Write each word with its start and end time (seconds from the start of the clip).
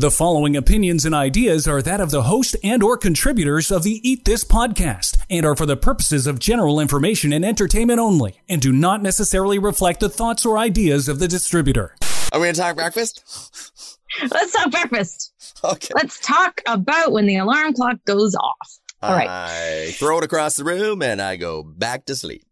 The 0.00 0.10
following 0.10 0.56
opinions 0.56 1.04
and 1.04 1.14
ideas 1.14 1.68
are 1.68 1.82
that 1.82 2.00
of 2.00 2.10
the 2.10 2.22
host 2.22 2.56
and 2.64 2.82
or 2.82 2.96
contributors 2.96 3.70
of 3.70 3.82
the 3.82 4.00
Eat 4.02 4.24
This 4.24 4.44
podcast 4.44 5.22
and 5.28 5.44
are 5.44 5.54
for 5.54 5.66
the 5.66 5.76
purposes 5.76 6.26
of 6.26 6.38
general 6.38 6.80
information 6.80 7.34
and 7.34 7.44
entertainment 7.44 8.00
only 8.00 8.40
and 8.48 8.62
do 8.62 8.72
not 8.72 9.02
necessarily 9.02 9.58
reflect 9.58 10.00
the 10.00 10.08
thoughts 10.08 10.46
or 10.46 10.56
ideas 10.56 11.06
of 11.06 11.18
the 11.18 11.28
distributor. 11.28 11.96
Are 12.32 12.40
we 12.40 12.46
going 12.46 12.54
to 12.54 12.60
talk 12.62 12.76
breakfast? 12.76 14.00
Let's 14.30 14.54
talk 14.54 14.70
breakfast. 14.70 15.34
Okay. 15.62 15.92
Let's 15.94 16.18
talk 16.20 16.62
about 16.66 17.12
when 17.12 17.26
the 17.26 17.36
alarm 17.36 17.74
clock 17.74 18.02
goes 18.06 18.34
off. 18.34 18.78
All 19.02 19.14
right. 19.14 19.28
I 19.28 19.90
throw 19.90 20.16
it 20.16 20.24
across 20.24 20.56
the 20.56 20.64
room 20.64 21.02
and 21.02 21.20
I 21.20 21.36
go 21.36 21.62
back 21.62 22.06
to 22.06 22.16
sleep. 22.16 22.46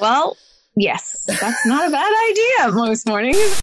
Well, 0.00 0.38
yes, 0.74 1.22
that's 1.26 1.66
not 1.66 1.86
a 1.86 1.90
bad 1.90 2.12
idea 2.30 2.72
most 2.74 3.06
mornings. 3.06 3.60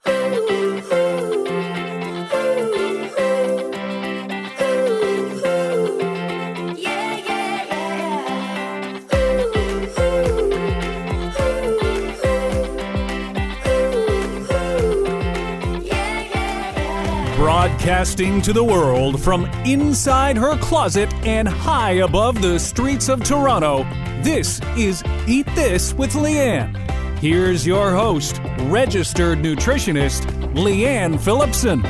Broadcasting 17.90 18.40
to 18.44 18.54
the 18.54 18.64
world 18.64 19.20
from 19.20 19.46
inside 19.66 20.38
her 20.38 20.56
closet 20.60 21.12
and 21.26 21.48
high 21.48 21.94
above 21.94 22.40
the 22.40 22.60
streets 22.60 23.10
of 23.10 23.24
Toronto, 23.24 23.82
this 24.22 24.62
is 24.78 25.02
Eat 25.28 25.48
This 25.56 25.96
with 25.96 26.14
Leanne. 26.14 26.78
Here's 27.18 27.66
your 27.66 27.90
host, 27.90 28.42
registered 28.68 29.40
nutritionist, 29.40 30.22
Leanne 30.54 31.20
Phillipson. 31.20 31.82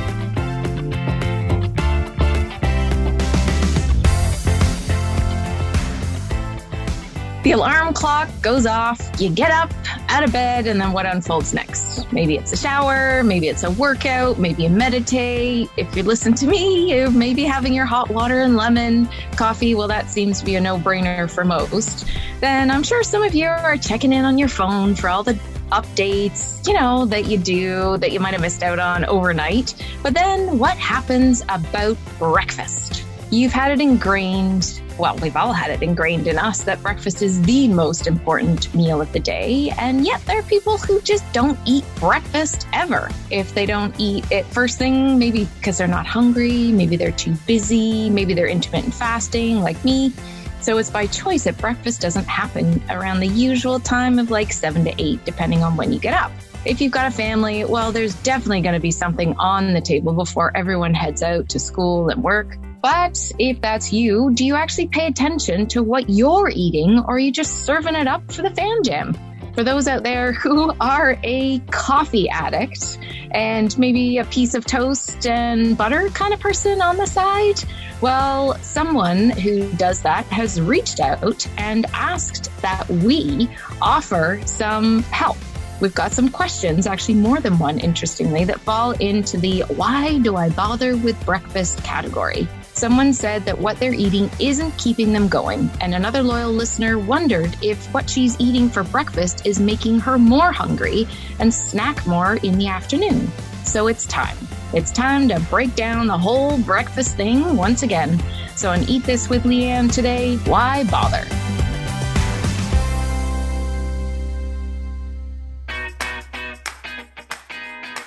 The 7.41 7.51
alarm 7.51 7.93
clock 7.93 8.29
goes 8.41 8.65
off, 8.65 8.99
you 9.19 9.29
get 9.29 9.49
up 9.49 9.73
out 10.09 10.25
of 10.25 10.33
bed, 10.33 10.67
and 10.67 10.79
then 10.79 10.91
what 10.91 11.05
unfolds 11.05 11.53
next? 11.53 12.11
Maybe 12.11 12.35
it's 12.35 12.51
a 12.51 12.57
shower, 12.57 13.23
maybe 13.23 13.47
it's 13.47 13.63
a 13.63 13.71
workout, 13.71 14.37
maybe 14.37 14.63
you 14.63 14.69
meditate. 14.69 15.69
If 15.77 15.95
you 15.95 16.03
listen 16.03 16.33
to 16.33 16.47
me, 16.47 16.91
you 16.91 17.09
may 17.11 17.33
be 17.33 17.45
having 17.45 17.73
your 17.73 17.85
hot 17.85 18.09
water 18.09 18.41
and 18.41 18.57
lemon 18.57 19.07
coffee. 19.37 19.73
Well, 19.73 19.87
that 19.87 20.09
seems 20.09 20.39
to 20.39 20.45
be 20.45 20.55
a 20.55 20.61
no 20.61 20.77
brainer 20.77 21.31
for 21.31 21.45
most. 21.45 22.05
Then 22.41 22.69
I'm 22.69 22.83
sure 22.83 23.03
some 23.03 23.23
of 23.23 23.33
you 23.33 23.47
are 23.47 23.77
checking 23.77 24.11
in 24.11 24.25
on 24.25 24.37
your 24.37 24.49
phone 24.49 24.93
for 24.93 25.07
all 25.07 25.23
the 25.23 25.39
updates, 25.71 26.67
you 26.67 26.73
know, 26.73 27.05
that 27.05 27.25
you 27.25 27.37
do 27.37 27.97
that 27.99 28.11
you 28.11 28.19
might 28.19 28.33
have 28.33 28.41
missed 28.41 28.63
out 28.63 28.79
on 28.79 29.05
overnight. 29.05 29.73
But 30.03 30.13
then 30.13 30.59
what 30.59 30.77
happens 30.77 31.41
about 31.47 31.95
breakfast? 32.17 33.05
You've 33.31 33.51
had 33.51 33.71
it 33.71 33.81
ingrained 33.81 34.81
well, 34.99 35.15
we've 35.21 35.37
all 35.37 35.53
had 35.53 35.71
it 35.71 35.81
ingrained 35.81 36.27
in 36.27 36.37
us 36.37 36.63
that 36.63 36.83
breakfast 36.83 37.21
is 37.21 37.41
the 37.43 37.69
most 37.69 38.05
important 38.05 38.75
meal 38.75 38.99
of 38.99 39.11
the 39.13 39.19
day. 39.19 39.73
And 39.79 40.05
yet 40.05 40.21
there 40.25 40.39
are 40.39 40.43
people 40.43 40.77
who 40.77 40.99
just 41.01 41.23
don't 41.31 41.57
eat 41.65 41.85
breakfast 41.95 42.67
ever. 42.73 43.09
If 43.31 43.55
they 43.55 43.65
don't 43.65 43.95
eat 43.97 44.29
it 44.29 44.45
first 44.47 44.77
thing, 44.77 45.17
maybe 45.17 45.47
because 45.55 45.77
they're 45.77 45.87
not 45.87 46.05
hungry, 46.05 46.73
maybe 46.73 46.97
they're 46.97 47.13
too 47.13 47.33
busy, 47.47 48.09
maybe 48.09 48.33
they're 48.33 48.49
intermittent 48.49 48.93
fasting 48.93 49.61
like 49.61 49.81
me. 49.85 50.11
So 50.59 50.77
it's 50.77 50.89
by 50.89 51.07
choice 51.07 51.45
that 51.45 51.57
breakfast 51.57 52.01
doesn't 52.01 52.27
happen 52.27 52.83
around 52.89 53.21
the 53.21 53.27
usual 53.27 53.79
time 53.79 54.19
of 54.19 54.29
like 54.29 54.51
seven 54.51 54.83
to 54.83 54.93
eight, 54.97 55.23
depending 55.23 55.63
on 55.63 55.77
when 55.77 55.93
you 55.93 55.99
get 55.99 56.13
up. 56.13 56.33
If 56.65 56.81
you've 56.81 56.91
got 56.91 57.07
a 57.07 57.11
family, 57.11 57.63
well, 57.63 57.93
there's 57.93 58.15
definitely 58.15 58.59
going 58.59 58.73
to 58.73 58.81
be 58.81 58.91
something 58.91 59.33
on 59.37 59.73
the 59.73 59.79
table 59.79 60.11
before 60.11 60.51
everyone 60.57 60.93
heads 60.93 61.23
out 61.23 61.47
to 61.49 61.59
school 61.59 62.09
and 62.09 62.21
work. 62.21 62.57
But 62.81 63.31
if 63.39 63.59
that's 63.61 63.91
you, 63.91 64.31
do 64.33 64.45
you 64.45 64.55
actually 64.55 64.87
pay 64.87 65.07
attention 65.07 65.67
to 65.67 65.83
what 65.83 66.09
you're 66.09 66.49
eating 66.53 66.99
or 66.99 67.15
are 67.15 67.19
you 67.19 67.31
just 67.31 67.65
serving 67.65 67.95
it 67.95 68.07
up 68.07 68.31
for 68.31 68.41
the 68.41 68.51
fan 68.51 68.83
jam? 68.83 69.17
For 69.53 69.63
those 69.63 69.87
out 69.89 70.03
there 70.03 70.31
who 70.31 70.71
are 70.79 71.17
a 71.23 71.59
coffee 71.71 72.29
addict 72.29 72.99
and 73.31 73.77
maybe 73.77 74.19
a 74.19 74.25
piece 74.25 74.53
of 74.53 74.65
toast 74.65 75.27
and 75.27 75.77
butter 75.77 76.09
kind 76.09 76.33
of 76.33 76.39
person 76.39 76.81
on 76.81 76.95
the 76.95 77.05
side, 77.05 77.61
well, 77.99 78.57
someone 78.59 79.31
who 79.31 79.69
does 79.73 80.01
that 80.03 80.25
has 80.27 80.61
reached 80.61 81.01
out 81.01 81.45
and 81.57 81.85
asked 81.93 82.49
that 82.61 82.87
we 82.89 83.49
offer 83.81 84.39
some 84.45 85.03
help. 85.03 85.37
We've 85.81 85.95
got 85.95 86.11
some 86.11 86.29
questions, 86.29 86.87
actually 86.87 87.15
more 87.15 87.39
than 87.39 87.57
one, 87.57 87.79
interestingly, 87.79 88.45
that 88.45 88.59
fall 88.61 88.91
into 88.91 89.37
the 89.37 89.61
why 89.61 90.19
do 90.19 90.35
I 90.35 90.49
bother 90.49 90.95
with 90.95 91.19
breakfast 91.25 91.83
category. 91.83 92.47
Someone 92.79 93.11
said 93.11 93.43
that 93.43 93.59
what 93.59 93.77
they're 93.77 93.91
eating 93.91 94.31
isn't 94.39 94.71
keeping 94.77 95.11
them 95.11 95.27
going, 95.27 95.69
and 95.81 95.93
another 95.93 96.23
loyal 96.23 96.53
listener 96.53 96.97
wondered 96.97 97.53
if 97.61 97.93
what 97.93 98.09
she's 98.09 98.39
eating 98.39 98.69
for 98.69 98.85
breakfast 98.85 99.45
is 99.45 99.59
making 99.59 99.99
her 99.99 100.17
more 100.17 100.53
hungry 100.53 101.05
and 101.39 101.53
snack 101.53 102.07
more 102.07 102.35
in 102.35 102.57
the 102.57 102.69
afternoon. 102.69 103.29
So 103.65 103.87
it's 103.87 104.05
time. 104.05 104.37
It's 104.71 104.91
time 104.91 105.27
to 105.27 105.41
break 105.49 105.75
down 105.75 106.07
the 106.07 106.17
whole 106.17 106.57
breakfast 106.59 107.17
thing 107.17 107.57
once 107.57 107.83
again. 107.83 108.17
So, 108.55 108.69
on 108.69 108.87
Eat 108.87 109.03
This 109.03 109.27
with 109.27 109.43
Leanne 109.43 109.91
today, 109.91 110.37
why 110.45 110.85
bother? 110.85 111.25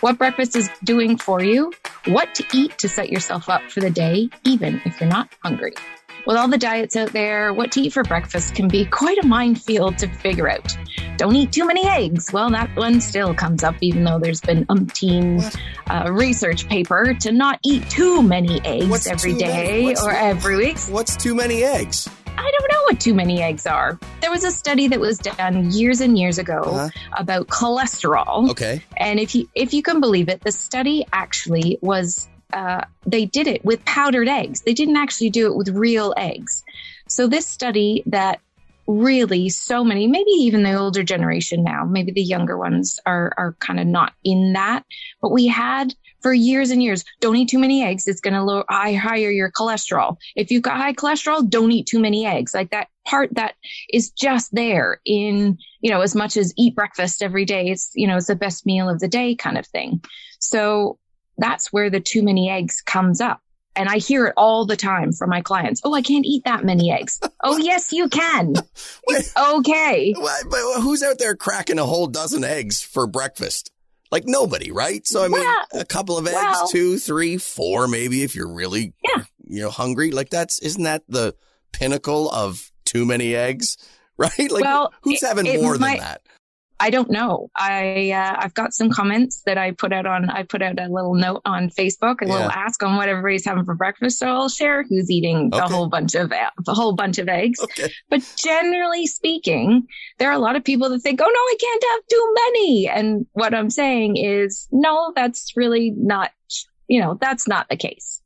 What 0.00 0.16
breakfast 0.16 0.56
is 0.56 0.70
doing 0.82 1.18
for 1.18 1.42
you, 1.42 1.74
what 2.06 2.34
to 2.34 2.44
eat 2.52 2.78
to 2.78 2.88
set 2.88 3.10
yourself 3.10 3.48
up 3.48 3.62
for 3.70 3.80
the 3.80 3.90
day, 3.90 4.28
even 4.44 4.80
if 4.84 5.00
you're 5.00 5.08
not 5.08 5.28
hungry. 5.42 5.74
With 6.26 6.36
all 6.36 6.46
the 6.46 6.58
diets 6.58 6.94
out 6.94 7.12
there, 7.12 7.52
what 7.52 7.72
to 7.72 7.80
eat 7.80 7.92
for 7.92 8.04
breakfast 8.04 8.54
can 8.54 8.68
be 8.68 8.84
quite 8.84 9.18
a 9.18 9.26
minefield 9.26 9.98
to 9.98 10.08
figure 10.08 10.48
out. 10.48 10.76
Don't 11.16 11.34
eat 11.34 11.50
too 11.50 11.66
many 11.66 11.86
eggs. 11.88 12.32
Well, 12.32 12.48
that 12.50 12.74
one 12.76 13.00
still 13.00 13.34
comes 13.34 13.64
up, 13.64 13.74
even 13.80 14.04
though 14.04 14.20
there's 14.20 14.40
been 14.40 14.64
umpteen 14.66 15.42
uh, 15.88 16.12
research 16.12 16.68
paper 16.68 17.14
to 17.14 17.32
not 17.32 17.58
eat 17.64 17.88
too 17.90 18.22
many 18.22 18.60
eggs 18.64 18.88
What's 18.88 19.06
every 19.08 19.34
day? 19.34 19.94
Or 19.96 20.12
every 20.12 20.56
week. 20.56 20.78
What's 20.82 21.16
too 21.16 21.34
many 21.34 21.64
eggs? 21.64 22.08
I 22.38 22.50
don't 22.58 22.72
know 22.72 22.82
what 22.84 23.00
too 23.00 23.14
many 23.14 23.42
eggs 23.42 23.66
are. 23.66 23.98
There 24.20 24.30
was 24.30 24.44
a 24.44 24.50
study 24.50 24.88
that 24.88 25.00
was 25.00 25.18
done 25.18 25.70
years 25.70 26.00
and 26.00 26.18
years 26.18 26.38
ago 26.38 26.60
Uh-huh. 26.62 26.88
about 27.16 27.48
cholesterol. 27.48 28.50
Okay. 28.50 28.82
And 28.96 29.20
if 29.20 29.34
you 29.34 29.48
if 29.54 29.72
you 29.74 29.82
can 29.82 30.00
believe 30.00 30.28
it, 30.28 30.40
the 30.42 30.52
study 30.52 31.06
actually 31.12 31.78
was 31.82 32.28
uh, 32.52 32.84
they 33.06 33.24
did 33.24 33.46
it 33.46 33.64
with 33.64 33.84
powdered 33.84 34.28
eggs. 34.28 34.60
They 34.62 34.74
didn't 34.74 34.96
actually 34.96 35.30
do 35.30 35.46
it 35.46 35.56
with 35.56 35.68
real 35.70 36.12
eggs. 36.16 36.62
So 37.08 37.26
this 37.26 37.46
study 37.46 38.02
that 38.06 38.40
really 38.86 39.48
so 39.48 39.84
many, 39.84 40.06
maybe 40.06 40.30
even 40.32 40.62
the 40.62 40.74
older 40.74 41.02
generation 41.02 41.62
now, 41.62 41.84
maybe 41.84 42.12
the 42.12 42.22
younger 42.22 42.58
ones 42.58 42.98
are 43.06 43.32
are 43.36 43.54
kind 43.60 43.80
of 43.80 43.86
not 43.86 44.12
in 44.24 44.52
that. 44.54 44.84
But 45.20 45.30
we 45.30 45.46
had 45.46 45.94
for 46.22 46.32
years 46.32 46.70
and 46.70 46.82
years, 46.82 47.04
don't 47.20 47.36
eat 47.36 47.48
too 47.48 47.58
many 47.58 47.82
eggs. 47.84 48.06
It's 48.06 48.20
going 48.20 48.34
to 48.34 48.42
lower 48.42 48.64
high, 48.68 48.94
higher 48.94 49.30
your 49.30 49.50
cholesterol. 49.50 50.16
If 50.36 50.50
you've 50.50 50.62
got 50.62 50.76
high 50.76 50.94
cholesterol, 50.94 51.48
don't 51.48 51.72
eat 51.72 51.86
too 51.86 51.98
many 51.98 52.26
eggs. 52.26 52.54
Like 52.54 52.70
that 52.70 52.88
part 53.04 53.34
that 53.34 53.54
is 53.92 54.10
just 54.10 54.54
there 54.54 55.00
in, 55.04 55.58
you 55.80 55.90
know, 55.90 56.00
as 56.00 56.14
much 56.14 56.36
as 56.36 56.54
eat 56.56 56.74
breakfast 56.74 57.22
every 57.22 57.44
day. 57.44 57.68
It's, 57.68 57.90
you 57.94 58.06
know, 58.06 58.16
it's 58.16 58.28
the 58.28 58.36
best 58.36 58.64
meal 58.64 58.88
of 58.88 59.00
the 59.00 59.08
day 59.08 59.34
kind 59.34 59.58
of 59.58 59.66
thing. 59.66 60.02
So 60.38 60.98
that's 61.38 61.72
where 61.72 61.90
the 61.90 62.00
too 62.00 62.22
many 62.22 62.50
eggs 62.50 62.80
comes 62.80 63.20
up. 63.20 63.40
And 63.74 63.88
I 63.88 63.98
hear 63.98 64.26
it 64.26 64.34
all 64.36 64.66
the 64.66 64.76
time 64.76 65.12
from 65.12 65.30
my 65.30 65.40
clients. 65.40 65.80
Oh, 65.82 65.94
I 65.94 66.02
can't 66.02 66.26
eat 66.26 66.44
that 66.44 66.62
many 66.62 66.92
eggs. 66.92 67.18
oh, 67.42 67.56
yes, 67.56 67.92
you 67.92 68.08
can. 68.08 68.54
It's 69.08 69.36
okay. 69.36 70.14
But 70.14 70.80
who's 70.80 71.02
out 71.02 71.18
there 71.18 71.34
cracking 71.34 71.78
a 71.78 71.84
whole 71.84 72.06
dozen 72.06 72.44
eggs 72.44 72.82
for 72.82 73.06
breakfast? 73.06 73.70
Like 74.12 74.24
nobody, 74.26 74.70
right? 74.70 75.04
So 75.06 75.24
I 75.24 75.28
mean, 75.28 75.44
a 75.72 75.84
couple 75.84 76.16
of 76.18 76.26
eggs, 76.28 76.36
well- 76.36 76.68
two, 76.68 76.98
three, 76.98 77.38
four, 77.38 77.88
maybe 77.88 78.22
if 78.22 78.36
you're 78.36 78.52
really, 78.52 78.92
Yeah. 79.02 79.24
you 79.48 79.62
know, 79.62 79.70
hungry. 79.70 80.10
Like 80.12 80.30
that's 80.30 80.60
isn't 80.60 80.82
that 80.84 81.02
the 81.08 81.34
pinnacle 81.72 82.30
of 82.30 82.70
too 82.84 83.04
many 83.06 83.34
eggs, 83.34 83.76
right? 84.18 84.50
Like 84.50 84.62
Well, 84.64 84.92
who's 85.02 85.22
it- 85.22 85.26
having 85.26 85.46
it 85.46 85.60
more 85.62 85.78
might- 85.78 85.98
than 85.98 86.06
that? 86.06 86.20
I 86.82 86.90
don't 86.90 87.10
know. 87.10 87.48
I 87.56 88.10
uh, 88.10 88.34
I've 88.40 88.54
got 88.54 88.72
some 88.74 88.90
comments 88.90 89.42
that 89.46 89.56
I 89.56 89.70
put 89.70 89.92
out 89.92 90.04
on. 90.04 90.28
I 90.28 90.42
put 90.42 90.62
out 90.62 90.80
a 90.80 90.88
little 90.88 91.14
note 91.14 91.40
on 91.44 91.70
Facebook, 91.70 92.20
a 92.20 92.24
little 92.24 92.50
ask 92.50 92.82
on 92.82 92.96
what 92.96 93.08
everybody's 93.08 93.44
having 93.44 93.64
for 93.64 93.76
breakfast. 93.76 94.18
So 94.18 94.26
I'll 94.26 94.48
share 94.48 94.82
who's 94.82 95.08
eating 95.08 95.50
a 95.52 95.56
Okay. 95.64 95.72
whole 95.72 95.88
bunch 95.88 96.16
of 96.16 96.32
a 96.32 96.50
whole 96.74 96.94
bunch 96.94 97.18
of 97.18 97.28
eggs. 97.28 97.60
Okay. 97.60 97.88
But 98.10 98.22
generally 98.36 99.06
speaking, 99.06 99.86
there 100.18 100.28
are 100.28 100.34
a 100.34 100.38
lot 100.40 100.56
of 100.56 100.64
people 100.64 100.88
that 100.90 100.98
think, 101.00 101.20
"Oh 101.22 101.24
no, 101.24 101.30
I 101.32 101.56
can't 101.60 101.84
have 101.92 102.00
too 102.10 102.34
many." 102.34 102.88
And 102.88 103.26
what 103.32 103.54
I'm 103.54 103.70
saying 103.70 104.16
is, 104.16 104.66
no, 104.72 105.12
that's 105.14 105.52
really 105.56 105.92
not. 105.96 106.30
You 106.88 107.00
know, 107.00 107.16
that's 107.20 107.46
not 107.46 107.68
the 107.70 107.76
case. 107.76 108.20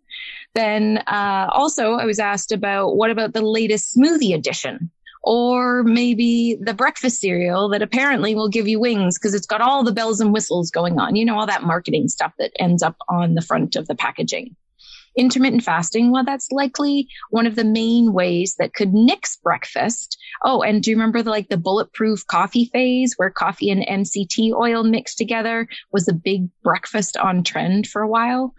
Then 0.54 1.02
uh, 1.06 1.48
also, 1.52 1.92
I 1.92 2.06
was 2.06 2.18
asked 2.18 2.50
about 2.52 2.96
what 2.96 3.10
about 3.10 3.34
the 3.34 3.42
latest 3.42 3.94
smoothie 3.94 4.34
edition? 4.34 4.90
Or 5.28 5.82
maybe 5.82 6.56
the 6.60 6.72
breakfast 6.72 7.18
cereal 7.18 7.68
that 7.70 7.82
apparently 7.82 8.36
will 8.36 8.48
give 8.48 8.68
you 8.68 8.78
wings 8.78 9.18
because 9.18 9.34
it's 9.34 9.44
got 9.44 9.60
all 9.60 9.82
the 9.82 9.90
bells 9.90 10.20
and 10.20 10.32
whistles 10.32 10.70
going 10.70 11.00
on. 11.00 11.16
You 11.16 11.24
know, 11.24 11.36
all 11.36 11.46
that 11.46 11.64
marketing 11.64 12.06
stuff 12.06 12.32
that 12.38 12.52
ends 12.60 12.80
up 12.80 12.94
on 13.08 13.34
the 13.34 13.42
front 13.42 13.74
of 13.74 13.88
the 13.88 13.96
packaging. 13.96 14.54
intermittent 15.16 15.64
fasting, 15.64 16.10
well, 16.10 16.24
that's 16.24 16.52
likely 16.52 17.08
one 17.30 17.46
of 17.46 17.56
the 17.56 17.64
main 17.64 18.12
ways 18.12 18.54
that 18.58 18.74
could 18.74 18.92
nix 18.92 19.36
breakfast. 19.36 20.16
Oh, 20.44 20.62
and 20.62 20.82
do 20.82 20.90
you 20.90 20.96
remember 20.96 21.22
the, 21.22 21.30
like 21.30 21.48
the 21.48 21.56
bulletproof 21.56 22.26
coffee 22.26 22.66
phase 22.72 23.14
where 23.16 23.30
coffee 23.30 23.70
and 23.70 23.82
MCT 23.86 24.52
oil 24.52 24.84
mixed 24.84 25.18
together 25.18 25.68
was 25.90 26.06
a 26.06 26.12
big 26.12 26.48
breakfast 26.62 27.16
on 27.16 27.42
trend 27.42 27.86
for 27.86 28.02
a 28.02 28.08
while? 28.08 28.54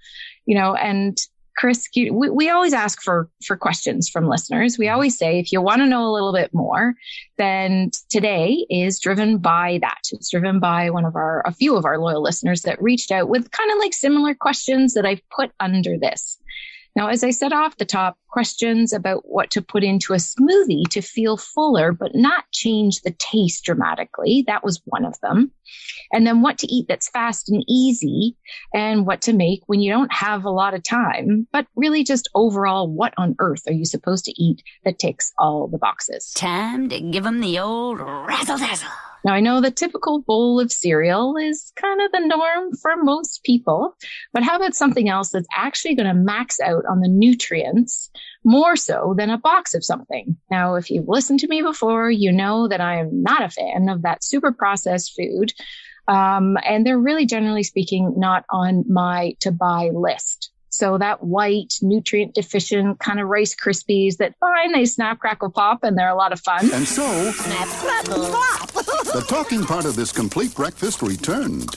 You 0.45 0.57
know, 0.57 0.73
and 0.75 1.17
Chris, 1.57 1.89
we, 1.95 2.11
we 2.11 2.49
always 2.49 2.73
ask 2.73 3.01
for, 3.01 3.29
for 3.43 3.57
questions 3.57 4.07
from 4.07 4.27
listeners. 4.27 4.77
We 4.77 4.89
always 4.89 5.17
say, 5.17 5.39
if 5.39 5.51
you 5.51 5.59
want 5.59 5.81
to 5.81 5.87
know 5.87 6.07
a 6.07 6.13
little 6.13 6.31
bit 6.31 6.53
more, 6.53 6.93
then 7.37 7.89
today 8.09 8.65
is 8.69 8.99
driven 8.99 9.39
by 9.39 9.79
that. 9.81 10.01
It's 10.11 10.29
driven 10.29 10.59
by 10.59 10.91
one 10.91 11.03
of 11.03 11.15
our, 11.15 11.41
a 11.45 11.51
few 11.51 11.75
of 11.75 11.83
our 11.83 11.97
loyal 11.97 12.21
listeners 12.21 12.61
that 12.61 12.81
reached 12.81 13.11
out 13.11 13.27
with 13.27 13.49
kind 13.49 13.71
of 13.71 13.79
like 13.79 13.93
similar 13.93 14.35
questions 14.35 14.93
that 14.93 15.05
I've 15.05 15.27
put 15.35 15.51
under 15.59 15.97
this. 15.97 16.37
Now, 16.97 17.09
as 17.09 17.23
I 17.23 17.29
said 17.29 17.53
off 17.53 17.77
the 17.77 17.85
top, 17.85 18.17
questions 18.27 18.91
about 18.91 19.21
what 19.23 19.51
to 19.51 19.61
put 19.61 19.83
into 19.83 20.13
a 20.13 20.17
smoothie 20.17 20.89
to 20.89 21.01
feel 21.03 21.37
fuller, 21.37 21.91
but 21.91 22.15
not 22.15 22.45
change 22.51 23.01
the 23.01 23.15
taste 23.19 23.63
dramatically. 23.65 24.43
That 24.47 24.63
was 24.63 24.81
one 24.85 25.05
of 25.05 25.13
them. 25.21 25.51
And 26.11 26.25
then 26.25 26.41
what 26.41 26.57
to 26.57 26.67
eat 26.67 26.87
that's 26.87 27.07
fast 27.07 27.49
and 27.49 27.63
easy 27.69 28.35
and 28.73 29.05
what 29.05 29.21
to 29.21 29.33
make 29.33 29.61
when 29.67 29.79
you 29.79 29.91
don't 29.91 30.11
have 30.11 30.43
a 30.43 30.49
lot 30.49 30.73
of 30.73 30.81
time, 30.81 31.47
but 31.51 31.67
really 31.75 32.03
just 32.03 32.31
overall, 32.33 32.91
what 32.91 33.13
on 33.15 33.35
earth 33.37 33.67
are 33.67 33.73
you 33.73 33.85
supposed 33.85 34.25
to 34.25 34.33
eat 34.41 34.63
that 34.83 34.97
ticks 34.97 35.31
all 35.37 35.67
the 35.67 35.77
boxes? 35.77 36.31
Time 36.33 36.89
to 36.89 36.99
give 36.99 37.25
them 37.25 37.41
the 37.41 37.59
old 37.59 37.99
razzle 37.99 38.57
dazzle. 38.57 38.89
Now, 39.27 39.33
I 39.33 39.41
know 39.41 39.59
the 39.59 39.71
typical 39.71 40.21
bowl 40.21 40.57
of 40.57 40.71
cereal 40.71 41.35
is 41.35 41.73
kind 41.75 42.01
of 42.01 42.13
the 42.13 42.25
norm 42.25 42.73
for 42.81 42.95
most 42.95 43.43
people, 43.43 43.93
but 44.31 44.41
how 44.41 44.55
about 44.55 44.73
something 44.73 45.09
else 45.09 45.31
that's 45.31 45.49
actually 45.53 45.95
going 45.95 46.07
to 46.07 46.13
max 46.13 46.61
out 46.61 46.85
on 46.89 47.01
the 47.01 47.09
nutrients 47.09 48.09
more 48.45 48.77
so 48.77 49.15
than 49.17 49.29
a 49.29 49.37
box 49.37 49.75
of 49.75 49.83
something? 49.83 50.37
Now, 50.49 50.75
if 50.75 50.89
you've 50.89 51.09
listened 51.09 51.41
to 51.41 51.49
me 51.49 51.61
before, 51.61 52.09
you 52.09 52.31
know 52.31 52.69
that 52.69 52.79
I 52.79 52.99
am 53.01 53.21
not 53.21 53.43
a 53.43 53.49
fan 53.49 53.89
of 53.89 54.03
that 54.03 54.23
super 54.23 54.53
processed 54.53 55.13
food. 55.13 55.51
Um, 56.07 56.57
and 56.63 56.87
they're 56.87 56.97
really 56.97 57.25
generally 57.25 57.63
speaking 57.63 58.13
not 58.15 58.45
on 58.49 58.85
my 58.87 59.35
to 59.41 59.51
buy 59.51 59.89
list. 59.93 60.51
So 60.69 60.97
that 60.99 61.21
white, 61.21 61.73
nutrient 61.81 62.33
deficient 62.33 62.99
kind 62.99 63.19
of 63.19 63.27
Rice 63.27 63.53
Krispies 63.55 64.17
that 64.17 64.35
fine, 64.39 64.71
they 64.71 64.85
snap, 64.85 65.19
crackle, 65.19 65.51
pop, 65.51 65.83
and 65.83 65.97
they're 65.97 66.07
a 66.07 66.15
lot 66.15 66.31
of 66.31 66.39
fun. 66.39 66.71
And 66.71 66.87
so, 66.87 67.03
snap, 67.31 67.67
crackle, 67.67 68.31
pop. 68.31 68.87
the 69.13 69.21
talking 69.21 69.63
part 69.63 69.85
of 69.85 69.95
this 69.95 70.11
complete 70.11 70.53
breakfast 70.55 71.01
returned. 71.01 71.67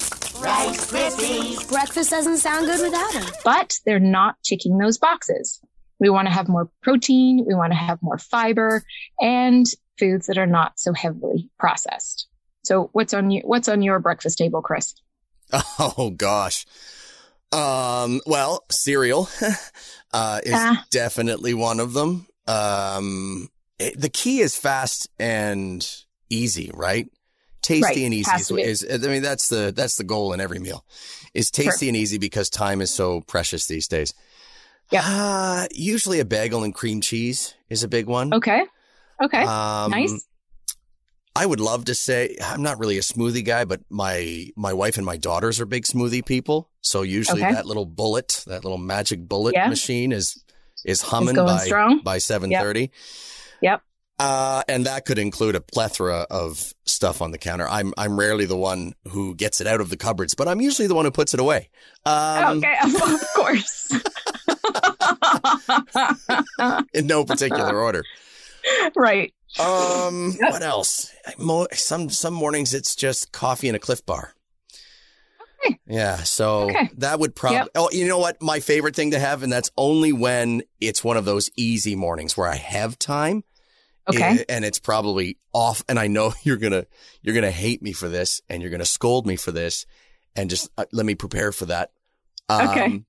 Rice 0.40 0.90
Krispies. 0.90 1.68
Breakfast 1.68 2.10
doesn't 2.10 2.38
sound 2.38 2.66
good 2.66 2.80
without 2.82 3.12
them. 3.12 3.32
But 3.44 3.78
they're 3.84 4.00
not 4.00 4.36
ticking 4.42 4.78
those 4.78 4.98
boxes. 4.98 5.60
We 5.98 6.10
want 6.10 6.26
to 6.26 6.32
have 6.32 6.48
more 6.48 6.70
protein. 6.82 7.44
We 7.46 7.54
want 7.54 7.72
to 7.72 7.78
have 7.78 8.02
more 8.02 8.18
fiber 8.18 8.82
and 9.20 9.66
foods 9.98 10.26
that 10.26 10.38
are 10.38 10.46
not 10.46 10.78
so 10.80 10.92
heavily 10.92 11.50
processed. 11.58 12.26
So 12.64 12.90
what's 12.92 13.14
on 13.14 13.30
you, 13.30 13.42
what's 13.44 13.68
on 13.68 13.82
your 13.82 13.98
breakfast 14.00 14.38
table, 14.38 14.62
Chris? 14.62 14.94
Oh 15.78 16.12
gosh. 16.16 16.64
Um, 17.52 18.20
well, 18.26 18.64
cereal 18.70 19.28
uh, 20.12 20.40
is 20.44 20.52
ah. 20.54 20.84
definitely 20.90 21.54
one 21.54 21.80
of 21.80 21.92
them. 21.92 22.26
Um, 22.46 23.48
it, 23.78 24.00
the 24.00 24.08
key 24.08 24.40
is 24.40 24.54
fast 24.56 25.08
and 25.18 25.84
easy, 26.28 26.70
right? 26.72 27.08
Tasty 27.62 27.84
right. 27.84 27.96
and 27.98 28.14
easy 28.14 28.30
is, 28.62 28.82
is, 28.82 29.04
I 29.04 29.08
mean, 29.08 29.22
that's 29.22 29.48
the, 29.48 29.72
that's 29.74 29.96
the 29.96 30.04
goal 30.04 30.32
in 30.32 30.40
every 30.40 30.58
meal 30.58 30.84
is 31.34 31.50
tasty 31.50 31.86
sure. 31.86 31.90
and 31.90 31.96
easy 31.96 32.18
because 32.18 32.50
time 32.50 32.80
is 32.80 32.90
so 32.90 33.20
precious 33.22 33.66
these 33.66 33.88
days. 33.88 34.12
Yeah. 34.90 35.02
Uh, 35.04 35.66
usually 35.70 36.20
a 36.20 36.24
bagel 36.24 36.64
and 36.64 36.74
cream 36.74 37.00
cheese 37.00 37.54
is 37.68 37.82
a 37.82 37.88
big 37.88 38.06
one. 38.06 38.34
Okay. 38.34 38.64
Okay. 39.22 39.42
Um, 39.42 39.90
nice. 39.90 40.26
I 41.36 41.46
would 41.46 41.60
love 41.60 41.84
to 41.84 41.94
say 41.94 42.36
I'm 42.42 42.62
not 42.62 42.80
really 42.80 42.98
a 42.98 43.02
smoothie 43.02 43.44
guy, 43.44 43.64
but 43.64 43.80
my 43.88 44.48
my 44.56 44.72
wife 44.72 44.96
and 44.96 45.06
my 45.06 45.16
daughters 45.16 45.60
are 45.60 45.66
big 45.66 45.84
smoothie 45.84 46.26
people. 46.26 46.70
So 46.80 47.02
usually 47.02 47.42
okay. 47.42 47.52
that 47.52 47.66
little 47.66 47.86
bullet, 47.86 48.42
that 48.48 48.64
little 48.64 48.78
magic 48.78 49.28
bullet 49.28 49.54
yeah. 49.54 49.68
machine 49.68 50.10
is 50.10 50.42
is 50.84 51.00
humming 51.02 51.36
by 51.36 51.58
strong. 51.58 52.00
by 52.02 52.16
7:30. 52.18 52.80
Yep. 52.80 52.90
yep. 53.62 53.82
Uh, 54.20 54.62
and 54.68 54.84
that 54.84 55.06
could 55.06 55.18
include 55.18 55.54
a 55.54 55.62
plethora 55.62 56.26
of 56.30 56.74
stuff 56.84 57.22
on 57.22 57.30
the 57.30 57.38
counter. 57.38 57.66
I'm 57.66 57.94
I'm 57.96 58.20
rarely 58.20 58.44
the 58.44 58.56
one 58.56 58.92
who 59.08 59.34
gets 59.34 59.62
it 59.62 59.66
out 59.66 59.80
of 59.80 59.88
the 59.88 59.96
cupboards, 59.96 60.34
but 60.34 60.46
I'm 60.46 60.60
usually 60.60 60.88
the 60.88 60.94
one 60.94 61.06
who 61.06 61.10
puts 61.10 61.32
it 61.32 61.40
away. 61.40 61.70
Um, 62.04 62.58
okay, 62.58 62.76
of 62.84 63.24
course. 63.34 63.90
in 66.92 67.06
no 67.06 67.24
particular 67.24 67.78
order. 67.80 68.04
Right. 68.94 69.32
Um, 69.58 70.36
yep. 70.38 70.52
what 70.52 70.62
else? 70.62 71.10
Some 71.72 72.10
some 72.10 72.34
mornings 72.34 72.74
it's 72.74 72.94
just 72.94 73.32
coffee 73.32 73.68
and 73.68 73.76
a 73.76 73.80
Clif 73.80 74.04
Bar. 74.04 74.34
Okay. 75.64 75.78
Yeah, 75.86 76.16
so 76.24 76.68
okay. 76.68 76.90
that 76.98 77.20
would 77.20 77.34
probably. 77.34 77.56
Yep. 77.56 77.68
Oh, 77.74 77.88
you 77.90 78.06
know 78.06 78.18
what? 78.18 78.42
My 78.42 78.60
favorite 78.60 78.94
thing 78.94 79.12
to 79.12 79.18
have, 79.18 79.42
and 79.42 79.50
that's 79.50 79.70
only 79.78 80.12
when 80.12 80.60
it's 80.78 81.02
one 81.02 81.16
of 81.16 81.24
those 81.24 81.48
easy 81.56 81.96
mornings 81.96 82.36
where 82.36 82.48
I 82.48 82.56
have 82.56 82.98
time. 82.98 83.44
Okay. 84.14 84.44
And 84.48 84.64
it's 84.64 84.78
probably 84.78 85.38
off, 85.52 85.82
and 85.88 85.98
I 85.98 86.06
know 86.06 86.32
you're 86.42 86.56
gonna 86.56 86.86
you're 87.22 87.34
gonna 87.34 87.50
hate 87.50 87.82
me 87.82 87.92
for 87.92 88.08
this, 88.08 88.40
and 88.48 88.62
you're 88.62 88.70
gonna 88.70 88.84
scold 88.84 89.26
me 89.26 89.36
for 89.36 89.52
this, 89.52 89.86
and 90.36 90.50
just 90.50 90.68
uh, 90.76 90.84
let 90.92 91.06
me 91.06 91.14
prepare 91.14 91.52
for 91.52 91.66
that. 91.66 91.90
Um, 92.48 92.68
okay. 92.68 93.02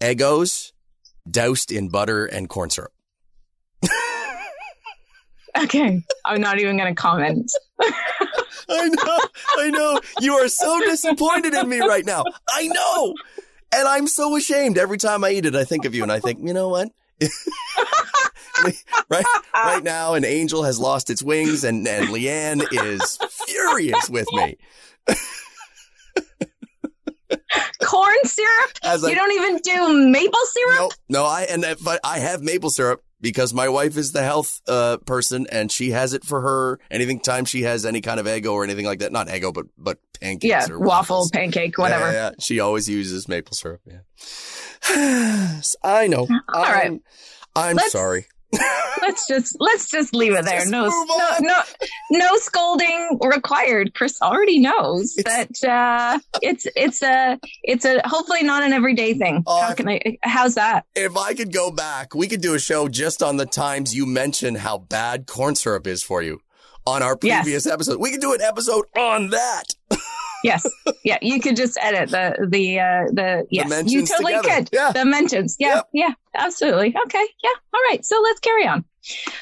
Eggos 0.00 0.72
doused 1.30 1.70
in 1.70 1.88
butter 1.88 2.26
and 2.26 2.48
corn 2.48 2.70
syrup. 2.70 2.92
Okay. 5.58 6.02
I'm 6.24 6.40
not 6.40 6.58
even 6.60 6.76
going 6.76 6.94
to 6.94 7.00
comment. 7.00 7.52
I 8.68 8.88
know. 8.88 9.18
I 9.58 9.70
know. 9.70 10.00
You 10.20 10.34
are 10.34 10.48
so 10.48 10.80
disappointed 10.80 11.54
in 11.54 11.68
me 11.68 11.80
right 11.80 12.04
now. 12.06 12.24
I 12.48 12.68
know. 12.68 13.14
And 13.74 13.88
I'm 13.88 14.06
so 14.06 14.36
ashamed. 14.36 14.78
Every 14.78 14.98
time 14.98 15.24
I 15.24 15.30
eat 15.30 15.46
it, 15.46 15.54
I 15.54 15.64
think 15.64 15.84
of 15.84 15.94
you 15.94 16.02
and 16.02 16.12
I 16.12 16.20
think, 16.20 16.40
you 16.42 16.54
know 16.54 16.68
what? 16.68 16.88
right, 19.10 19.24
right 19.54 19.82
now, 19.82 20.14
an 20.14 20.24
angel 20.24 20.62
has 20.64 20.78
lost 20.78 21.10
its 21.10 21.22
wings 21.22 21.64
and, 21.64 21.86
and 21.86 22.08
Leanne 22.08 22.62
is 22.72 23.18
furious 23.46 24.08
with 24.08 24.26
me. 24.32 24.56
Corn 27.84 28.14
syrup? 28.24 28.70
Like, 28.84 29.02
you 29.02 29.14
don't 29.14 29.32
even 29.32 29.58
do 29.58 30.10
maple 30.10 30.38
syrup? 30.52 30.92
No, 31.08 31.20
no, 31.20 31.24
I, 31.24 31.42
and 31.42 31.64
but 31.84 32.00
I 32.04 32.18
have 32.18 32.42
maple 32.42 32.70
syrup 32.70 33.02
because 33.20 33.54
my 33.54 33.68
wife 33.68 33.96
is 33.96 34.12
the 34.12 34.22
health 34.22 34.60
uh, 34.68 34.98
person 34.98 35.46
and 35.50 35.70
she 35.70 35.90
has 35.90 36.12
it 36.12 36.24
for 36.24 36.40
her 36.40 36.78
anything 36.90 37.20
time 37.20 37.44
she 37.44 37.62
has 37.62 37.86
any 37.86 38.00
kind 38.00 38.20
of 38.20 38.26
Eggo 38.26 38.52
or 38.52 38.64
anything 38.64 38.84
like 38.84 38.98
that. 38.98 39.12
Not 39.12 39.28
Eggo, 39.28 39.54
but 39.54 39.66
but 39.78 39.98
pancakes 40.20 40.44
yeah, 40.44 40.66
or 40.68 40.78
waffle, 40.78 40.88
waffles. 41.16 41.30
pancake, 41.30 41.78
whatever. 41.78 42.06
Yeah, 42.12 42.12
yeah, 42.12 42.30
She 42.38 42.60
always 42.60 42.88
uses 42.88 43.28
maple 43.28 43.54
syrup. 43.54 43.80
Yeah. 43.86 44.00
I 45.82 46.06
know. 46.08 46.28
All 46.48 46.62
I'm, 46.62 46.72
right. 46.72 47.00
I'm 47.54 47.76
Let's, 47.76 47.92
sorry 47.92 48.26
let's 49.00 49.26
just 49.26 49.56
let's 49.60 49.90
just 49.90 50.14
leave 50.14 50.34
it 50.34 50.44
there. 50.44 50.66
No, 50.66 50.86
no, 50.86 51.30
no, 51.40 51.62
no 52.10 52.36
scolding 52.36 53.18
required. 53.22 53.94
Chris 53.94 54.20
already 54.20 54.58
knows 54.58 55.14
it's, 55.16 55.60
that 55.60 55.68
uh, 55.68 56.18
it's 56.42 56.66
it's 56.76 57.02
a 57.02 57.38
it's 57.62 57.86
a 57.86 58.02
hopefully 58.04 58.42
not 58.42 58.62
an 58.62 58.74
everyday 58.74 59.14
thing. 59.14 59.42
Uh, 59.46 59.68
How 59.68 59.74
can 59.74 59.88
I? 59.88 60.18
How's 60.22 60.56
that? 60.56 60.84
If 60.94 61.16
I 61.16 61.32
could 61.32 61.52
go 61.52 61.70
back, 61.70 62.14
we 62.14 62.28
could 62.28 62.42
do 62.42 62.54
a 62.54 62.58
show 62.58 62.88
just 62.88 63.22
on 63.22 63.38
the 63.38 63.46
times 63.46 63.94
you 63.94 64.04
mentioned 64.04 64.58
how 64.58 64.78
bad 64.78 65.26
corn 65.26 65.54
syrup 65.54 65.86
is 65.86 66.02
for 66.02 66.20
you 66.20 66.40
on 66.86 67.02
our 67.02 67.16
previous 67.16 67.64
yes. 67.64 67.66
episode. 67.66 68.00
We 68.00 68.10
could 68.10 68.20
do 68.20 68.34
an 68.34 68.42
episode 68.42 68.84
on 68.96 69.30
that. 69.30 69.74
Yes. 70.42 70.66
Yeah. 71.04 71.18
You 71.20 71.40
could 71.40 71.56
just 71.56 71.78
edit 71.80 72.10
the, 72.10 72.46
the, 72.48 72.80
uh, 72.80 73.04
the, 73.12 73.46
yes. 73.50 73.68
The 73.68 73.90
you 73.90 74.06
totally 74.06 74.34
together. 74.34 74.48
could. 74.48 74.68
Yeah. 74.72 74.92
The 74.92 75.04
mentions. 75.04 75.56
Yeah. 75.58 75.74
Yep. 75.74 75.88
Yeah. 75.92 76.12
Absolutely. 76.34 76.94
Okay. 77.06 77.26
Yeah. 77.42 77.50
All 77.74 77.80
right. 77.90 78.04
So 78.04 78.20
let's 78.22 78.40
carry 78.40 78.66
on. 78.66 78.84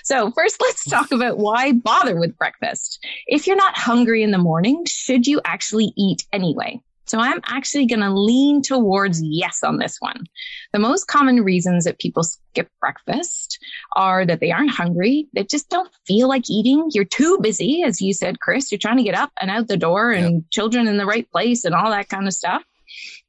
So 0.03 0.31
first, 0.33 0.57
let's 0.61 0.85
talk 0.85 1.13
about 1.13 1.39
why 1.39 1.73
bother 1.73 2.19
with 2.19 2.37
breakfast. 2.37 3.05
If 3.27 3.47
you're 3.47 3.57
not 3.57 3.77
hungry 3.77 4.23
in 4.23 4.31
the 4.31 4.39
morning, 4.39 4.85
should 4.87 5.27
you 5.27 5.41
actually 5.45 5.93
eat 5.97 6.27
anyway? 6.33 6.81
So 7.11 7.19
I'm 7.19 7.41
actually 7.45 7.87
going 7.87 8.03
to 8.03 8.15
lean 8.15 8.63
towards 8.63 9.21
yes 9.21 9.65
on 9.65 9.79
this 9.79 9.97
one. 9.99 10.27
The 10.73 10.79
most 10.79 11.09
common 11.09 11.43
reasons 11.43 11.83
that 11.83 11.99
people 11.99 12.23
skip 12.23 12.69
breakfast 12.79 13.59
are 13.97 14.25
that 14.25 14.39
they 14.39 14.53
aren't 14.53 14.71
hungry. 14.71 15.27
They 15.35 15.43
just 15.43 15.69
don't 15.69 15.91
feel 16.07 16.29
like 16.29 16.49
eating. 16.49 16.89
You're 16.95 17.05
too 17.05 17.41
busy. 17.43 17.83
As 17.83 18.01
you 18.01 18.13
said, 18.13 18.39
Chris, 18.39 18.71
you're 18.71 18.79
trying 18.79 18.99
to 18.99 19.03
get 19.03 19.17
up 19.17 19.33
and 19.41 19.51
out 19.51 19.67
the 19.67 19.77
door 19.77 20.13
and 20.13 20.35
yep. 20.35 20.43
children 20.53 20.87
in 20.87 20.99
the 20.99 21.05
right 21.05 21.29
place 21.33 21.65
and 21.65 21.75
all 21.75 21.91
that 21.91 22.09
kind 22.09 22.29
of 22.29 22.33
stuff. 22.33 22.63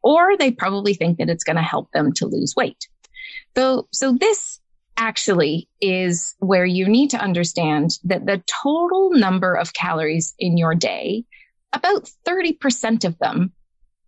Or 0.04 0.38
they 0.38 0.52
probably 0.52 0.94
think 0.94 1.18
that 1.18 1.32
it's 1.32 1.44
going 1.44 1.56
to 1.56 1.64
help 1.64 1.90
them 1.92 2.14
to 2.18 2.28
lose 2.28 2.54
weight. 2.56 2.88
So, 3.58 3.88
so 3.92 4.14
this 4.14 4.60
actually 4.96 5.68
is 5.82 6.36
where 6.38 6.66
you 6.66 6.88
need 6.88 7.10
to 7.12 7.18
understand 7.18 7.98
that 8.04 8.28
the 8.28 8.44
total 8.64 9.10
number 9.14 9.56
of 9.56 9.74
calories 9.74 10.36
in 10.38 10.56
your 10.56 10.76
day, 10.76 11.26
about 11.74 12.08
30% 12.28 13.06
of 13.06 13.18
them 13.18 13.54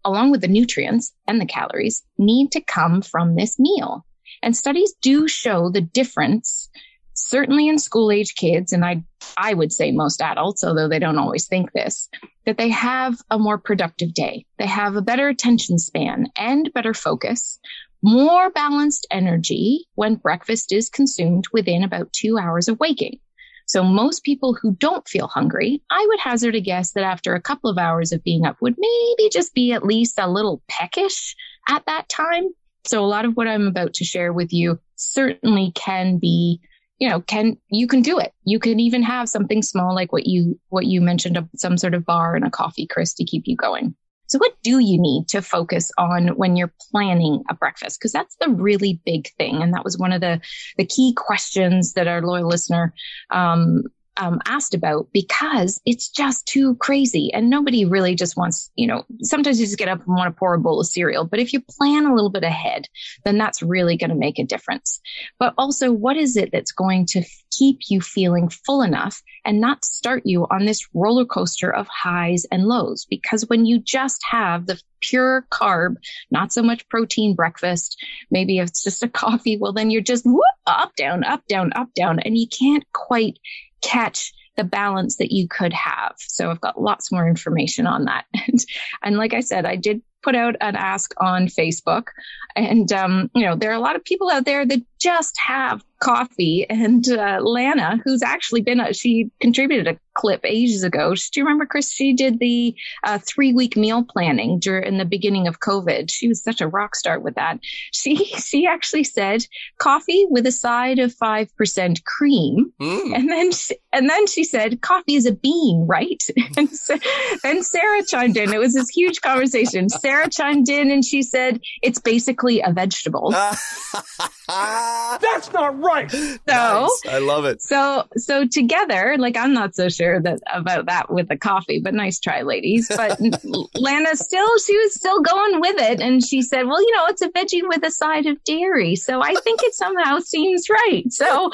along 0.06 0.32
with 0.32 0.42
the 0.42 0.48
nutrients 0.48 1.14
and 1.28 1.40
the 1.40 1.46
calories, 1.46 2.04
need 2.18 2.52
to 2.52 2.62
come 2.62 3.02
from 3.02 3.36
this 3.36 3.60
meal. 3.60 4.06
And 4.42 4.56
studies 4.56 4.94
do 5.02 5.28
show 5.28 5.70
the 5.70 5.82
difference 5.82 6.70
certainly 7.14 7.68
in 7.68 7.80
school 7.80 8.12
age 8.12 8.36
kids, 8.36 8.74
and 8.74 8.84
I, 8.84 9.04
I 9.38 9.54
would 9.54 9.72
say 9.72 9.92
most 9.92 10.22
adults, 10.22 10.64
although 10.64 10.88
they 10.88 11.00
don't 11.00 11.18
always 11.18 11.48
think 11.48 11.72
this, 11.72 12.10
that 12.46 12.58
they 12.58 12.70
have 12.70 13.18
a 13.30 13.40
more 13.40 13.58
productive 13.58 14.14
day. 14.14 14.46
They 14.58 14.66
have 14.66 14.96
a 14.96 15.02
better 15.02 15.28
attention 15.28 15.80
span 15.80 16.28
and 16.36 16.72
better 16.74 16.94
focus, 16.94 17.60
more 18.02 18.50
balanced 18.52 19.08
energy 19.12 19.86
when 19.96 20.16
breakfast 20.16 20.72
is 20.74 20.90
consumed 20.90 21.46
within 21.54 21.84
about 21.84 22.12
two 22.12 22.38
hours 22.38 22.68
of 22.68 22.80
waking. 22.80 23.20
So 23.66 23.84
most 23.84 24.24
people 24.24 24.54
who 24.54 24.76
don't 24.76 25.08
feel 25.08 25.28
hungry, 25.28 25.82
I 25.90 26.06
would 26.10 26.20
hazard 26.20 26.56
a 26.56 26.62
guess 26.62 26.92
that 26.92 27.04
after 27.04 27.34
a 27.34 27.42
couple 27.42 27.70
of 27.70 27.78
hours 27.78 28.12
of 28.12 28.24
being 28.24 28.46
up 28.46 28.58
would 28.62 28.76
maybe 28.78 29.30
just 29.32 29.54
be 29.54 29.72
at 29.74 29.86
least 29.86 30.20
a 30.20 30.30
little 30.30 30.62
peckish 30.68 31.36
at 31.68 31.86
that 31.86 32.10
time. 32.10 32.50
So 32.86 33.04
a 33.04 33.08
lot 33.08 33.26
of 33.26 33.36
what 33.36 33.48
I'm 33.48 33.68
about 33.68 33.94
to 33.96 34.06
share 34.06 34.34
with 34.34 34.52
you 34.52 34.80
certainly 34.96 35.72
can 35.76 36.18
be 36.18 36.60
you 37.00 37.10
know 37.10 37.20
can 37.22 37.58
you 37.70 37.88
can 37.88 38.02
do 38.02 38.20
it 38.20 38.32
you 38.46 38.60
can 38.60 38.80
even 38.80 39.04
have 39.04 39.28
something 39.28 39.62
small 39.62 39.94
like 39.94 40.14
what 40.14 40.28
you 40.28 40.58
what 40.70 40.86
you 40.86 41.02
mentioned 41.02 41.38
some 41.56 41.78
sort 41.78 41.94
of 41.94 42.06
bar 42.06 42.36
and 42.36 42.46
a 42.46 42.50
coffee 42.50 42.88
chris 42.88 43.14
to 43.16 43.26
keep 43.26 43.44
you 43.46 43.58
going 43.58 43.96
so 44.34 44.40
what 44.40 44.56
do 44.64 44.80
you 44.80 45.00
need 45.00 45.28
to 45.28 45.44
focus 45.44 45.92
on 45.96 46.30
when 46.30 46.56
you're 46.56 46.74
planning 46.90 47.44
a 47.52 47.54
breakfast? 47.54 48.00
Because 48.00 48.12
that's 48.12 48.36
the 48.42 48.50
really 48.50 49.00
big 49.06 49.30
thing. 49.38 49.62
And 49.62 49.76
that 49.76 49.84
was 49.84 49.96
one 49.96 50.12
of 50.12 50.22
the 50.22 50.42
the 50.76 50.88
key 50.88 51.14
questions 51.16 51.94
that 51.94 52.08
our 52.08 52.20
loyal 52.24 52.48
listener 52.48 52.96
um, 53.30 53.84
um, 54.18 54.40
asked 54.46 54.74
about 54.74 55.08
because 55.14 55.82
it's 55.86 56.10
just 56.10 56.46
too 56.46 56.76
crazy 56.76 57.32
and 57.34 57.50
nobody 57.50 57.86
really 57.86 58.16
just 58.16 58.38
wants, 58.38 58.72
you 58.76 58.88
know, 58.88 59.04
sometimes 59.22 59.60
you 59.60 59.66
just 59.66 59.78
get 59.78 59.88
up 59.88 60.06
and 60.06 60.16
want 60.16 60.34
to 60.34 60.38
pour 60.38 60.54
a 60.54 60.60
bowl 60.60 60.80
of 60.80 60.88
cereal. 60.88 61.26
But 61.26 61.40
if 61.40 61.54
you 61.54 61.62
plan 61.62 62.06
a 62.06 62.14
little 62.14 62.30
bit 62.30 62.44
ahead, 62.44 62.88
then 63.26 63.38
that's 63.38 63.64
really 63.64 63.98
going 63.98 64.12
to 64.12 64.16
make 64.16 64.40
a 64.40 64.44
difference. 64.44 65.00
But 65.40 65.54
also, 65.58 65.92
what 65.92 66.18
is 66.18 66.38
it 66.38 66.52
that's 66.52 66.72
going 66.72 67.08
to 67.08 67.24
keep 67.52 67.80
you 67.90 68.02
feeling 68.02 68.50
full 68.50 68.82
enough 68.82 69.22
and 69.46 69.60
not 69.60 69.86
start 69.86 70.24
you 70.26 70.46
on 70.50 70.66
this 70.66 70.88
roller 70.94 71.26
coaster 71.26 71.74
of 71.74 71.88
highs 71.88 72.46
and 72.52 72.66
lows? 72.66 73.06
Because 73.10 73.48
when 73.48 73.66
you 73.66 73.80
just 73.80 74.22
have 74.30 74.68
the 74.68 74.80
pure 75.02 75.46
carb, 75.52 75.96
not 76.32 76.54
so 76.54 76.62
much 76.62 76.88
protein 76.90 77.36
breakfast, 77.36 77.98
maybe 78.32 78.60
it's 78.60 78.84
just 78.84 79.04
a 79.04 79.10
coffee, 79.10 79.58
well, 79.58 79.74
then 79.74 79.90
you're 79.90 80.02
just 80.02 80.26
whoop, 80.26 80.44
up, 80.66 80.96
down, 80.96 81.24
up, 81.24 81.46
down, 81.48 81.72
up, 81.76 81.94
down, 81.96 82.20
and 82.20 82.38
you 82.38 82.48
can't 82.48 82.86
quite 82.94 83.38
catch 83.84 84.34
the 84.56 84.64
balance 84.64 85.18
that 85.18 85.32
you 85.32 85.48
could 85.48 85.74
have. 85.74 86.14
So 86.18 86.52
I've 86.52 86.62
got 86.62 86.82
lots 86.82 87.12
more 87.12 87.28
information 87.28 87.88
on 87.88 88.06
that. 88.06 88.26
And, 88.48 88.66
and 89.04 89.18
like 89.18 89.34
I 89.34 89.40
said, 89.40 89.66
I 89.66 89.76
did 89.76 90.02
put 90.24 90.36
out 90.36 90.56
an 90.62 90.76
ask 90.76 91.14
on 91.20 91.48
Facebook. 91.48 92.08
And, 92.56 92.92
um, 92.92 93.30
you 93.34 93.46
know, 93.46 93.56
there 93.56 93.72
are 93.72 93.76
a 93.76 93.80
lot 93.80 93.96
of 93.96 94.04
people 94.04 94.30
out 94.30 94.46
there 94.46 94.66
that 94.66 94.82
just 95.00 95.38
have 95.40 95.84
coffee. 96.00 96.66
And 96.70 97.08
uh, 97.10 97.40
Lana, 97.42 98.00
who's 98.04 98.22
actually 98.22 98.62
been, 98.62 98.80
a, 98.80 98.94
she 98.94 99.32
contributed 99.40 99.88
a 99.88 100.00
clip 100.16 100.42
ages 100.44 100.84
ago. 100.84 101.16
Do 101.16 101.40
you 101.40 101.44
remember, 101.44 101.66
Chris? 101.66 101.92
She 101.92 102.14
did 102.14 102.40
the 102.40 102.76
uh, 103.04 103.20
three 103.20 103.54
week 103.54 103.76
meal 103.76 104.04
planning 104.04 104.60
during 104.60 104.98
the 104.98 105.06
beginning 105.06 105.48
of 105.48 105.60
COVID. 105.60 106.12
She 106.12 106.28
was 106.28 106.44
such 106.44 106.62
a 106.62 106.68
rock 106.68 106.96
star 106.96 107.20
with 107.20 107.36
that. 107.36 107.60
She 107.92 108.16
she 108.26 108.66
actually 108.66 109.04
said 109.04 109.46
coffee 109.80 110.26
with 110.30 110.46
a 110.46 110.52
side 110.52 111.00
of 111.00 111.14
five 111.14 111.56
percent 111.56 112.04
cream, 112.06 112.72
mm. 112.82 113.16
and 113.16 113.30
then 113.30 113.52
she, 113.52 113.76
and 113.92 114.10
then 114.10 114.28
she 114.28 114.44
said 114.44 114.82
coffee 114.82 115.16
is 115.16 115.26
a 115.26 115.34
bean, 115.34 115.86
right? 115.88 116.24
And 116.56 116.70
so, 116.70 116.96
then 117.42 117.64
Sarah 117.64 118.04
chimed 118.06 118.38
in. 118.38 118.54
It 118.54 118.60
was 118.60 118.74
this 118.74 118.90
huge 118.90 119.22
conversation. 119.22 119.90
Sarah 119.90 120.13
chimed 120.30 120.70
in 120.70 120.92
and 120.92 121.04
she 121.04 121.24
said 121.24 121.62
it's 121.82 122.00
basically 122.00 122.62
a 122.62 122.72
vegetable. 122.72 123.32
That's 124.48 125.54
not 125.54 125.80
right. 125.80 126.12
So 126.12 126.40
nice. 126.48 127.02
I 127.10 127.20
love 127.20 127.46
it. 127.46 127.62
So 127.62 128.04
so 128.18 128.46
together, 128.48 129.16
like 129.18 129.38
I'm 129.38 129.54
not 129.54 129.76
so 129.76 129.90
sure 129.90 130.22
that 130.22 130.40
about 130.52 130.88
that 130.88 131.12
with 131.12 131.30
the 131.30 131.38
coffee, 131.38 131.80
but 131.80 131.94
nice 131.94 132.20
try, 132.20 132.42
ladies. 132.42 132.88
But 132.90 133.20
Lana 133.76 134.16
still 134.16 134.60
she 134.60 134.78
was 134.78 134.94
still 134.94 135.22
going 135.22 135.62
with 135.62 135.80
it, 135.80 136.02
and 136.02 136.24
she 136.24 136.42
said, 136.42 136.68
"Well, 136.68 136.82
you 136.82 136.96
know, 136.96 137.06
it's 137.08 137.22
a 137.22 137.30
veggie 137.30 137.68
with 137.68 137.84
a 137.84 137.92
side 137.92 138.26
of 138.26 138.44
dairy, 138.44 138.96
so 138.96 139.22
I 139.22 139.34
think 139.36 139.62
it 139.64 139.74
somehow 139.74 140.20
seems 140.20 140.68
right." 140.70 141.04
So 141.10 141.52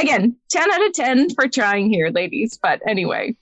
again, 0.00 0.36
ten 0.50 0.70
out 0.70 0.86
of 0.86 0.92
ten 0.92 1.30
for 1.34 1.48
trying 1.48 1.90
here, 1.90 2.10
ladies. 2.10 2.58
But 2.62 2.80
anyway, 2.86 3.36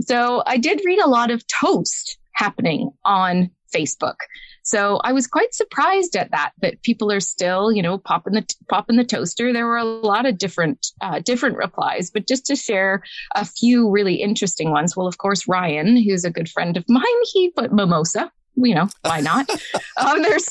so 0.00 0.42
I 0.46 0.58
did 0.58 0.82
read 0.84 1.00
a 1.00 1.08
lot 1.08 1.30
of 1.30 1.42
toast 1.46 2.18
happening 2.32 2.90
on 3.04 3.50
Facebook. 3.76 4.16
So 4.62 5.00
I 5.04 5.12
was 5.12 5.26
quite 5.26 5.54
surprised 5.54 6.16
at 6.16 6.30
that, 6.32 6.52
that 6.60 6.82
people 6.82 7.12
are 7.12 7.20
still, 7.20 7.70
you 7.70 7.82
know, 7.82 7.98
popping 7.98 8.34
the, 8.34 8.46
popping 8.68 8.96
the 8.96 9.04
toaster. 9.04 9.52
There 9.52 9.66
were 9.66 9.76
a 9.76 9.84
lot 9.84 10.26
of 10.26 10.38
different, 10.38 10.88
uh, 11.00 11.20
different 11.20 11.56
replies, 11.56 12.10
but 12.10 12.26
just 12.26 12.46
to 12.46 12.56
share 12.56 13.02
a 13.34 13.44
few 13.44 13.90
really 13.90 14.16
interesting 14.16 14.70
ones. 14.70 14.96
Well, 14.96 15.06
of 15.06 15.18
course, 15.18 15.46
Ryan, 15.46 15.96
who's 15.96 16.24
a 16.24 16.30
good 16.30 16.48
friend 16.48 16.76
of 16.76 16.84
mine, 16.88 17.04
he 17.32 17.50
put 17.50 17.72
mimosa 17.72 18.32
you 18.56 18.74
know, 18.74 18.88
why 19.02 19.20
not? 19.20 19.48
um, 19.98 20.22
there's 20.22 20.46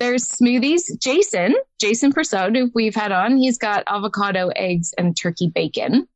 there's 0.00 0.24
smoothies. 0.24 0.98
Jason, 1.00 1.54
Jason 1.80 2.12
Persaud, 2.12 2.56
who 2.56 2.70
we've 2.74 2.94
had 2.94 3.12
on, 3.12 3.36
he's 3.36 3.58
got 3.58 3.84
avocado, 3.86 4.48
eggs, 4.48 4.92
and 4.98 5.16
turkey 5.16 5.48
bacon. 5.54 6.08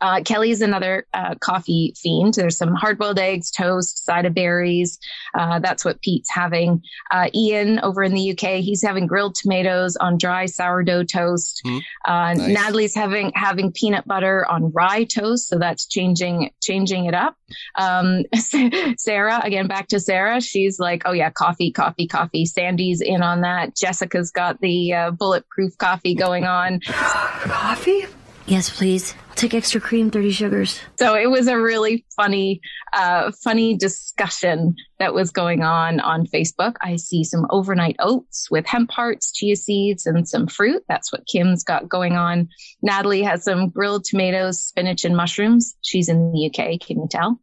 Uh, 0.00 0.22
Kelly 0.22 0.50
is 0.50 0.60
another 0.60 1.06
uh, 1.12 1.34
coffee 1.36 1.94
fiend. 1.96 2.34
There's 2.34 2.56
some 2.56 2.74
hard 2.74 2.98
boiled 2.98 3.18
eggs, 3.18 3.50
toast, 3.50 4.04
side 4.04 4.26
of 4.26 4.34
berries. 4.34 4.98
Uh, 5.34 5.58
that's 5.58 5.84
what 5.84 6.00
Pete's 6.02 6.30
having. 6.30 6.82
Uh, 7.10 7.28
Ian 7.34 7.80
over 7.80 8.02
in 8.02 8.14
the 8.14 8.30
UK, 8.32 8.60
he's 8.60 8.82
having 8.82 9.06
grilled 9.06 9.34
tomatoes 9.34 9.96
on 9.96 10.18
dry 10.18 10.46
sourdough 10.46 11.04
toast. 11.04 11.62
Mm, 11.66 11.80
nice. 12.06 12.38
Natalie's 12.38 12.94
having 12.94 13.32
having 13.34 13.72
peanut 13.72 14.06
butter 14.06 14.46
on 14.50 14.72
rye 14.72 15.04
toast, 15.04 15.48
so 15.48 15.58
that's 15.58 15.86
changing 15.86 16.50
changing 16.62 17.06
it 17.06 17.14
up. 17.14 17.36
Um, 17.76 18.24
Sarah, 18.96 19.40
again 19.42 19.66
back 19.66 19.88
to 19.88 20.00
Sarah, 20.00 20.40
she's 20.40 20.78
like, 20.78 21.02
oh 21.04 21.12
yeah, 21.12 21.30
coffee, 21.30 21.70
coffee, 21.70 22.06
coffee. 22.06 22.46
Sandy's 22.46 23.00
in 23.00 23.22
on 23.22 23.42
that. 23.42 23.76
Jessica's 23.76 24.30
got 24.30 24.60
the 24.60 24.92
uh, 24.92 25.10
bulletproof 25.10 25.76
coffee 25.78 26.14
going 26.14 26.44
on. 26.44 26.80
coffee? 26.80 28.04
Yes, 28.46 28.70
please. 28.70 29.14
Take 29.40 29.54
extra 29.54 29.80
cream, 29.80 30.10
30 30.10 30.32
sugars. 30.32 30.80
So 30.98 31.16
it 31.16 31.30
was 31.30 31.46
a 31.46 31.58
really 31.58 32.04
funny, 32.14 32.60
uh, 32.92 33.32
funny 33.42 33.74
discussion 33.74 34.76
that 34.98 35.14
was 35.14 35.30
going 35.30 35.62
on 35.62 35.98
on 35.98 36.26
Facebook. 36.26 36.74
I 36.82 36.96
see 36.96 37.24
some 37.24 37.46
overnight 37.48 37.96
oats 38.00 38.50
with 38.50 38.66
hemp 38.66 38.90
hearts, 38.90 39.32
chia 39.32 39.56
seeds, 39.56 40.04
and 40.04 40.28
some 40.28 40.46
fruit. 40.46 40.82
That's 40.90 41.10
what 41.10 41.26
Kim's 41.26 41.64
got 41.64 41.88
going 41.88 42.16
on. 42.16 42.50
Natalie 42.82 43.22
has 43.22 43.42
some 43.42 43.70
grilled 43.70 44.04
tomatoes, 44.04 44.60
spinach, 44.60 45.06
and 45.06 45.16
mushrooms. 45.16 45.74
She's 45.80 46.10
in 46.10 46.32
the 46.32 46.48
UK, 46.48 46.78
can 46.78 46.98
you 46.98 47.08
tell? 47.10 47.40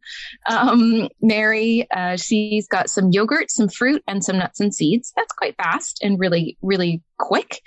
Um, 0.48 1.08
Mary, 1.20 1.88
uh, 1.90 2.16
she's 2.16 2.68
got 2.68 2.90
some 2.90 3.10
yogurt, 3.10 3.50
some 3.50 3.68
fruit, 3.68 4.04
and 4.06 4.22
some 4.22 4.38
nuts 4.38 4.60
and 4.60 4.72
seeds. 4.72 5.12
That's 5.16 5.32
quite 5.32 5.56
fast 5.56 5.98
and 6.04 6.16
really, 6.20 6.58
really 6.62 7.02
quick. 7.18 7.60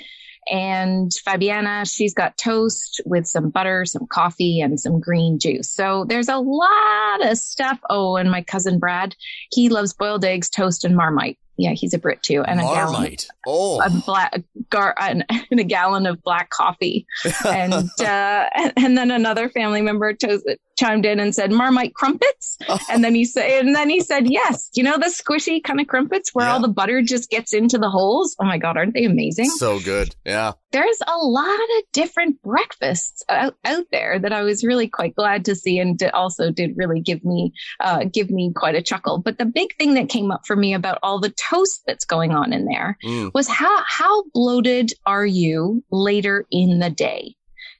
And 0.50 1.12
Fabiana, 1.12 1.92
she's 1.92 2.14
got 2.14 2.38
toast 2.38 3.00
with 3.06 3.28
some 3.28 3.50
butter, 3.50 3.86
some 3.86 4.08
coffee, 4.08 4.60
and 4.60 4.80
some 4.80 5.00
green 5.00 5.38
juice. 5.38 5.70
So 5.70 6.06
there's 6.08 6.30
a 6.30 6.38
lot 6.38 7.30
of 7.30 7.38
stuff. 7.38 7.80
Oh, 7.90 8.16
and 8.16 8.32
my 8.32 8.42
cousin 8.42 8.80
Brad, 8.80 9.16
he 9.52 9.70
loves 9.70 9.94
boiled 9.94 10.26
eggs, 10.26 10.50
toast, 10.50 10.84
and 10.84 10.96
marmite. 10.96 11.38
Yeah, 11.58 11.74
he's 11.74 11.94
a 11.94 12.00
Brit 12.00 12.24
too, 12.24 12.44
and 12.44 12.60
Marmite. 12.60 12.72
a 12.72 12.76
gallon, 12.76 13.18
oh, 13.46 13.82
a 13.82 13.90
black 14.04 14.42
gar, 14.72 14.96
and, 15.00 15.24
and 15.30 15.60
a 15.60 15.64
gallon 15.64 16.08
of 16.08 16.24
black 16.24 16.50
coffee, 16.50 17.06
and 17.46 17.74
uh, 17.74 17.84
and 18.78 18.98
then 18.98 19.12
another 19.12 19.48
family 19.50 19.82
member 19.84 20.12
toast, 20.14 20.48
chimed 20.78 21.06
in 21.06 21.20
and 21.20 21.34
said 21.34 21.52
Marmite 21.52 21.94
crumpets, 21.94 22.58
oh. 22.68 22.80
and 22.90 23.04
then 23.04 23.16
he 23.16 23.26
said, 23.26 23.66
and 23.66 23.76
then 23.76 23.90
he 23.90 24.00
said, 24.00 24.30
yes, 24.30 24.70
you 24.74 24.84
know 24.84 24.98
the 24.98 25.06
squishy 25.06 25.64
kind 25.64 25.80
of 25.80 25.88
crumpets 25.88 26.34
where 26.34 26.46
yeah. 26.46 26.54
all 26.54 26.62
the 26.62 26.68
butter 26.68 27.02
just 27.02 27.30
gets 27.30 27.54
into 27.54 27.78
the 27.78 27.90
holes. 27.90 28.36
Oh 28.40 28.46
my 28.46 28.58
god, 28.58 28.78
aren't 28.78 28.94
they 28.94 29.06
amazing? 29.06 29.50
So 29.50 29.80
good, 29.80 30.16
yeah. 30.26 30.54
There's 30.72 31.00
a 31.06 31.18
lot 31.18 31.60
of 31.60 31.92
different 31.92 32.42
breakfasts 32.42 33.24
out, 33.28 33.56
out 33.66 33.86
there 33.92 34.20
that 34.20 34.32
I 34.32 34.44
was 34.44 34.64
really 34.64 34.88
quite 34.88 35.16
glad 35.16 35.46
to 35.46 35.56
see, 35.56 35.80
and 35.80 36.02
also 36.14 36.52
did 36.52 36.78
really 36.78 37.02
give 37.02 37.24
me 37.24 37.54
uh, 37.80 38.06
give 38.06 38.30
me 38.30 38.54
quite 38.56 38.76
a 38.76 38.82
chuckle. 38.82 39.18
But 39.18 39.38
the 39.38 39.46
big 39.46 39.76
thing 39.78 39.96
that 39.96 40.10
came 40.10 40.32
up 40.32 40.42
for 40.46 40.56
me 40.56 40.74
about 40.74 41.00
all 41.04 41.20
the 41.20 41.30
toast 41.32 41.84
that's 41.86 42.06
going 42.06 42.32
on 42.32 42.54
in 42.54 42.66
there 42.66 42.98
mm. 43.04 43.32
was 43.34 43.48
how 43.48 43.84
how 43.86 44.24
bloated 44.34 44.94
are 45.06 45.26
you 45.26 45.84
later 45.92 46.46
in 46.52 46.80
the 46.80 46.90
day? 46.90 47.36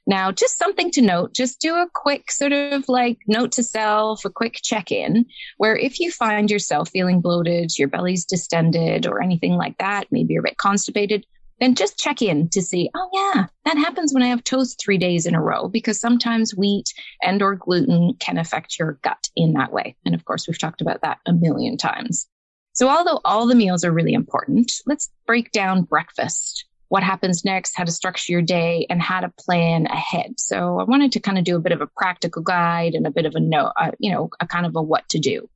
Now, 0.06 0.32
just 0.32 0.58
something 0.58 0.90
to 0.92 1.00
note, 1.00 1.32
just 1.32 1.60
do 1.60 1.74
a 1.74 1.88
quick 1.94 2.32
sort 2.32 2.52
of 2.52 2.88
like 2.88 3.18
note 3.28 3.52
to 3.52 3.62
self, 3.62 4.24
a 4.24 4.30
quick 4.30 4.58
check 4.62 4.90
in 4.90 5.26
where 5.58 5.76
if 5.76 6.00
you 6.00 6.10
find 6.10 6.50
yourself 6.50 6.90
feeling 6.90 7.20
bloated, 7.20 7.78
your 7.78 7.88
belly's 7.88 8.24
distended 8.24 9.06
or 9.06 9.22
anything 9.22 9.52
like 9.52 9.78
that, 9.78 10.08
maybe 10.10 10.34
you're 10.34 10.42
a 10.42 10.48
bit 10.48 10.56
constipated, 10.56 11.24
then 11.60 11.76
just 11.76 11.96
check 11.96 12.20
in 12.20 12.48
to 12.48 12.60
see, 12.60 12.90
oh 12.96 13.08
yeah, 13.12 13.46
that 13.64 13.78
happens 13.78 14.12
when 14.12 14.24
I 14.24 14.28
have 14.28 14.42
toast 14.42 14.80
three 14.80 14.98
days 14.98 15.26
in 15.26 15.36
a 15.36 15.40
row 15.40 15.68
because 15.68 16.00
sometimes 16.00 16.56
wheat 16.56 16.92
and 17.22 17.40
or 17.40 17.54
gluten 17.54 18.14
can 18.18 18.38
affect 18.38 18.80
your 18.80 18.98
gut 19.02 19.28
in 19.36 19.52
that 19.52 19.72
way. 19.72 19.94
And 20.04 20.16
of 20.16 20.24
course, 20.24 20.48
we've 20.48 20.58
talked 20.58 20.80
about 20.80 21.02
that 21.02 21.18
a 21.26 21.32
million 21.32 21.76
times. 21.76 22.26
So 22.72 22.88
although 22.88 23.20
all 23.24 23.46
the 23.46 23.54
meals 23.54 23.84
are 23.84 23.92
really 23.92 24.14
important, 24.14 24.72
let's 24.86 25.10
break 25.26 25.52
down 25.52 25.82
breakfast 25.82 26.64
what 26.92 27.02
happens 27.02 27.42
next, 27.42 27.74
how 27.74 27.84
to 27.84 27.90
structure 27.90 28.30
your 28.30 28.42
day, 28.42 28.86
and 28.90 29.00
how 29.00 29.18
to 29.18 29.32
plan 29.38 29.86
ahead. 29.86 30.38
So 30.38 30.78
I 30.78 30.84
wanted 30.84 31.10
to 31.12 31.20
kind 31.20 31.38
of 31.38 31.44
do 31.44 31.56
a 31.56 31.58
bit 31.58 31.72
of 31.72 31.80
a 31.80 31.86
practical 31.86 32.42
guide 32.42 32.92
and 32.92 33.06
a 33.06 33.10
bit 33.10 33.24
of 33.24 33.34
a 33.34 33.40
no, 33.40 33.72
uh, 33.80 33.92
you 33.98 34.12
know, 34.12 34.28
a 34.40 34.46
kind 34.46 34.66
of 34.66 34.76
a 34.76 34.82
what 34.82 35.08
to 35.08 35.18
do. 35.18 35.48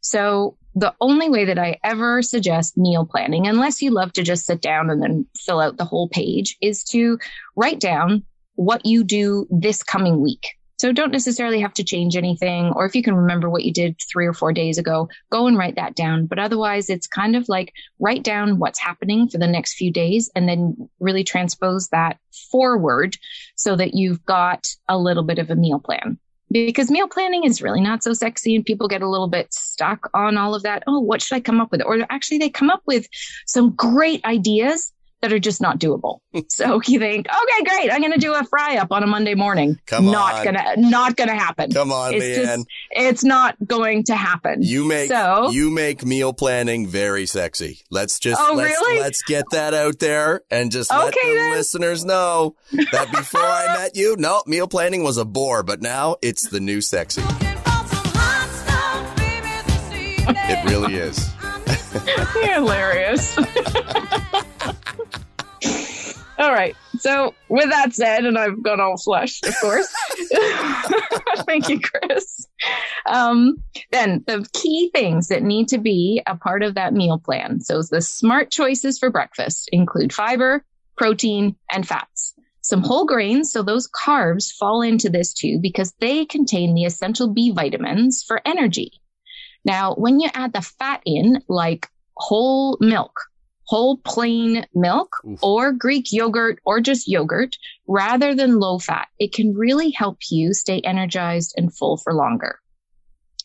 So 0.00 0.56
the 0.76 0.94
only 1.00 1.28
way 1.28 1.44
that 1.46 1.58
I 1.58 1.80
ever 1.82 2.22
suggest 2.22 2.78
meal 2.78 3.04
planning, 3.04 3.48
unless 3.48 3.82
you 3.82 3.90
love 3.90 4.12
to 4.12 4.22
just 4.22 4.46
sit 4.46 4.60
down 4.60 4.88
and 4.88 5.02
then 5.02 5.26
fill 5.36 5.58
out 5.58 5.76
the 5.76 5.84
whole 5.84 6.08
page, 6.08 6.56
is 6.60 6.84
to 6.84 7.18
write 7.56 7.80
down 7.80 8.22
what 8.54 8.86
you 8.86 9.02
do 9.02 9.48
this 9.50 9.82
coming 9.82 10.20
week. 10.20 10.46
So 10.76 10.92
don't 10.92 11.12
necessarily 11.12 11.60
have 11.60 11.74
to 11.74 11.84
change 11.84 12.16
anything. 12.16 12.72
Or 12.74 12.84
if 12.84 12.94
you 12.94 13.02
can 13.02 13.14
remember 13.14 13.48
what 13.48 13.64
you 13.64 13.72
did 13.72 13.96
three 14.10 14.26
or 14.26 14.34
four 14.34 14.52
days 14.52 14.78
ago, 14.78 15.08
go 15.30 15.46
and 15.46 15.56
write 15.56 15.76
that 15.76 15.94
down. 15.94 16.26
But 16.26 16.38
otherwise, 16.38 16.90
it's 16.90 17.06
kind 17.06 17.36
of 17.36 17.48
like 17.48 17.72
write 17.98 18.22
down 18.22 18.58
what's 18.58 18.78
happening 18.78 19.28
for 19.28 19.38
the 19.38 19.46
next 19.46 19.74
few 19.74 19.90
days 19.90 20.30
and 20.34 20.48
then 20.48 20.88
really 21.00 21.24
transpose 21.24 21.88
that 21.88 22.18
forward 22.50 23.16
so 23.54 23.76
that 23.76 23.94
you've 23.94 24.24
got 24.24 24.66
a 24.88 24.98
little 24.98 25.22
bit 25.24 25.38
of 25.38 25.50
a 25.50 25.56
meal 25.56 25.80
plan 25.80 26.18
because 26.50 26.90
meal 26.90 27.08
planning 27.08 27.44
is 27.44 27.60
really 27.60 27.80
not 27.80 28.02
so 28.02 28.12
sexy 28.12 28.54
and 28.54 28.64
people 28.64 28.88
get 28.88 29.02
a 29.02 29.08
little 29.08 29.28
bit 29.28 29.52
stuck 29.52 30.08
on 30.14 30.36
all 30.36 30.54
of 30.54 30.62
that. 30.62 30.82
Oh, 30.86 31.00
what 31.00 31.20
should 31.20 31.34
I 31.34 31.40
come 31.40 31.60
up 31.60 31.72
with? 31.72 31.82
Or 31.84 31.98
actually 32.08 32.38
they 32.38 32.50
come 32.50 32.70
up 32.70 32.82
with 32.86 33.06
some 33.46 33.72
great 33.72 34.24
ideas 34.24 34.92
that 35.26 35.34
are 35.34 35.40
just 35.40 35.60
not 35.60 35.80
doable. 35.80 36.20
so 36.48 36.80
you 36.86 37.00
think, 37.00 37.26
okay, 37.28 37.64
great, 37.64 37.90
I'm 37.92 38.00
going 38.00 38.12
to 38.12 38.18
do 38.18 38.32
a 38.32 38.44
fry 38.44 38.76
up 38.76 38.92
on 38.92 39.02
a 39.02 39.06
Monday 39.08 39.34
morning. 39.34 39.80
Come 39.86 40.06
not 40.06 40.46
on. 40.46 40.54
gonna, 40.54 40.76
not 40.76 41.16
gonna 41.16 41.34
happen. 41.34 41.72
Come 41.72 41.90
on, 41.90 42.14
it's 42.14 42.24
Leanne. 42.24 42.44
Just, 42.56 42.66
it's 42.92 43.24
not 43.24 43.56
going 43.66 44.04
to 44.04 44.14
happen. 44.14 44.62
You 44.62 44.84
make 44.86 45.08
so, 45.08 45.50
you 45.50 45.70
make 45.70 46.04
meal 46.04 46.32
planning 46.32 46.86
very 46.86 47.26
sexy. 47.26 47.80
Let's 47.90 48.20
just 48.20 48.40
Oh, 48.40 48.54
let's, 48.54 48.70
really? 48.70 49.00
let's 49.00 49.22
get 49.22 49.46
that 49.50 49.74
out 49.74 49.98
there 49.98 50.42
and 50.48 50.70
just 50.70 50.90
let 50.92 51.12
the 51.12 51.20
then. 51.24 51.50
listeners 51.56 52.04
know 52.04 52.54
that 52.92 53.10
before 53.10 53.40
I 53.40 53.74
met 53.78 53.96
you, 53.96 54.14
no, 54.16 54.44
meal 54.46 54.68
planning 54.68 55.02
was 55.02 55.16
a 55.16 55.24
bore, 55.24 55.64
but 55.64 55.82
now 55.82 56.16
it's 56.22 56.48
the 56.48 56.60
new 56.60 56.80
sexy. 56.80 57.22
It 60.28 60.64
really 60.70 60.94
is. 60.94 61.30
You're 62.36 62.54
hilarious. 62.54 63.36
all 66.38 66.52
right. 66.52 66.76
So, 66.98 67.34
with 67.48 67.70
that 67.70 67.94
said, 67.94 68.24
and 68.24 68.38
I've 68.38 68.62
gone 68.62 68.80
all 68.80 68.96
flushed, 68.96 69.46
of 69.46 69.54
course. 69.60 69.88
Thank 71.46 71.68
you, 71.68 71.80
Chris. 71.80 72.46
Um, 73.06 73.62
then 73.92 74.24
the 74.26 74.46
key 74.52 74.90
things 74.94 75.28
that 75.28 75.42
need 75.42 75.68
to 75.68 75.78
be 75.78 76.22
a 76.26 76.36
part 76.36 76.62
of 76.62 76.74
that 76.74 76.92
meal 76.92 77.18
plan. 77.18 77.60
So, 77.60 77.82
the 77.82 78.02
smart 78.02 78.50
choices 78.50 78.98
for 78.98 79.10
breakfast 79.10 79.68
include 79.72 80.12
fiber, 80.12 80.64
protein, 80.96 81.56
and 81.70 81.86
fats. 81.86 82.34
Some 82.60 82.82
whole 82.82 83.06
grains, 83.06 83.52
so 83.52 83.62
those 83.62 83.88
carbs 83.88 84.52
fall 84.52 84.82
into 84.82 85.08
this 85.08 85.32
too 85.32 85.60
because 85.62 85.94
they 86.00 86.24
contain 86.24 86.74
the 86.74 86.84
essential 86.84 87.32
B 87.32 87.52
vitamins 87.52 88.24
for 88.26 88.40
energy. 88.44 89.00
Now, 89.64 89.94
when 89.94 90.18
you 90.18 90.28
add 90.34 90.52
the 90.52 90.62
fat 90.62 91.00
in, 91.06 91.42
like 91.48 91.88
whole 92.16 92.76
milk, 92.80 93.12
whole 93.66 93.98
plain 93.98 94.66
milk, 94.74 95.16
Oof. 95.26 95.38
or 95.42 95.72
Greek 95.72 96.12
yogurt, 96.12 96.58
or 96.64 96.80
just 96.80 97.08
yogurt, 97.08 97.56
rather 97.86 98.34
than 98.34 98.58
low 98.58 98.78
fat, 98.78 99.08
it 99.18 99.32
can 99.32 99.54
really 99.54 99.90
help 99.90 100.18
you 100.30 100.54
stay 100.54 100.80
energized 100.80 101.54
and 101.56 101.74
full 101.76 101.96
for 101.96 102.14
longer. 102.14 102.60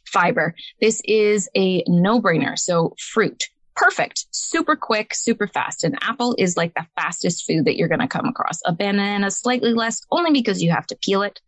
Fiber. 0.06 0.56
This 0.80 1.02
is 1.06 1.50
a 1.56 1.84
no 1.88 2.22
brainer. 2.22 2.58
So, 2.58 2.96
fruit. 3.00 3.46
Perfect. 3.82 4.28
Super 4.30 4.76
quick, 4.76 5.16
super 5.16 5.48
fast. 5.48 5.84
An 5.84 5.96
apple 6.02 6.36
is 6.38 6.56
like 6.56 6.76
the 6.76 6.86
fastest 6.96 7.46
food 7.48 7.66
that 7.66 7.78
you're 7.78 7.88
going 7.88 8.00
to 8.00 8.08
come 8.08 8.26
across. 8.28 8.60
A 8.66 8.74
banana, 8.74 9.32
slightly 9.32 9.74
less, 9.74 10.02
only 10.12 10.32
because 10.32 10.62
you 10.62 10.70
have 10.72 10.86
to 10.88 10.96
peel 10.96 11.24
it. 11.24 11.42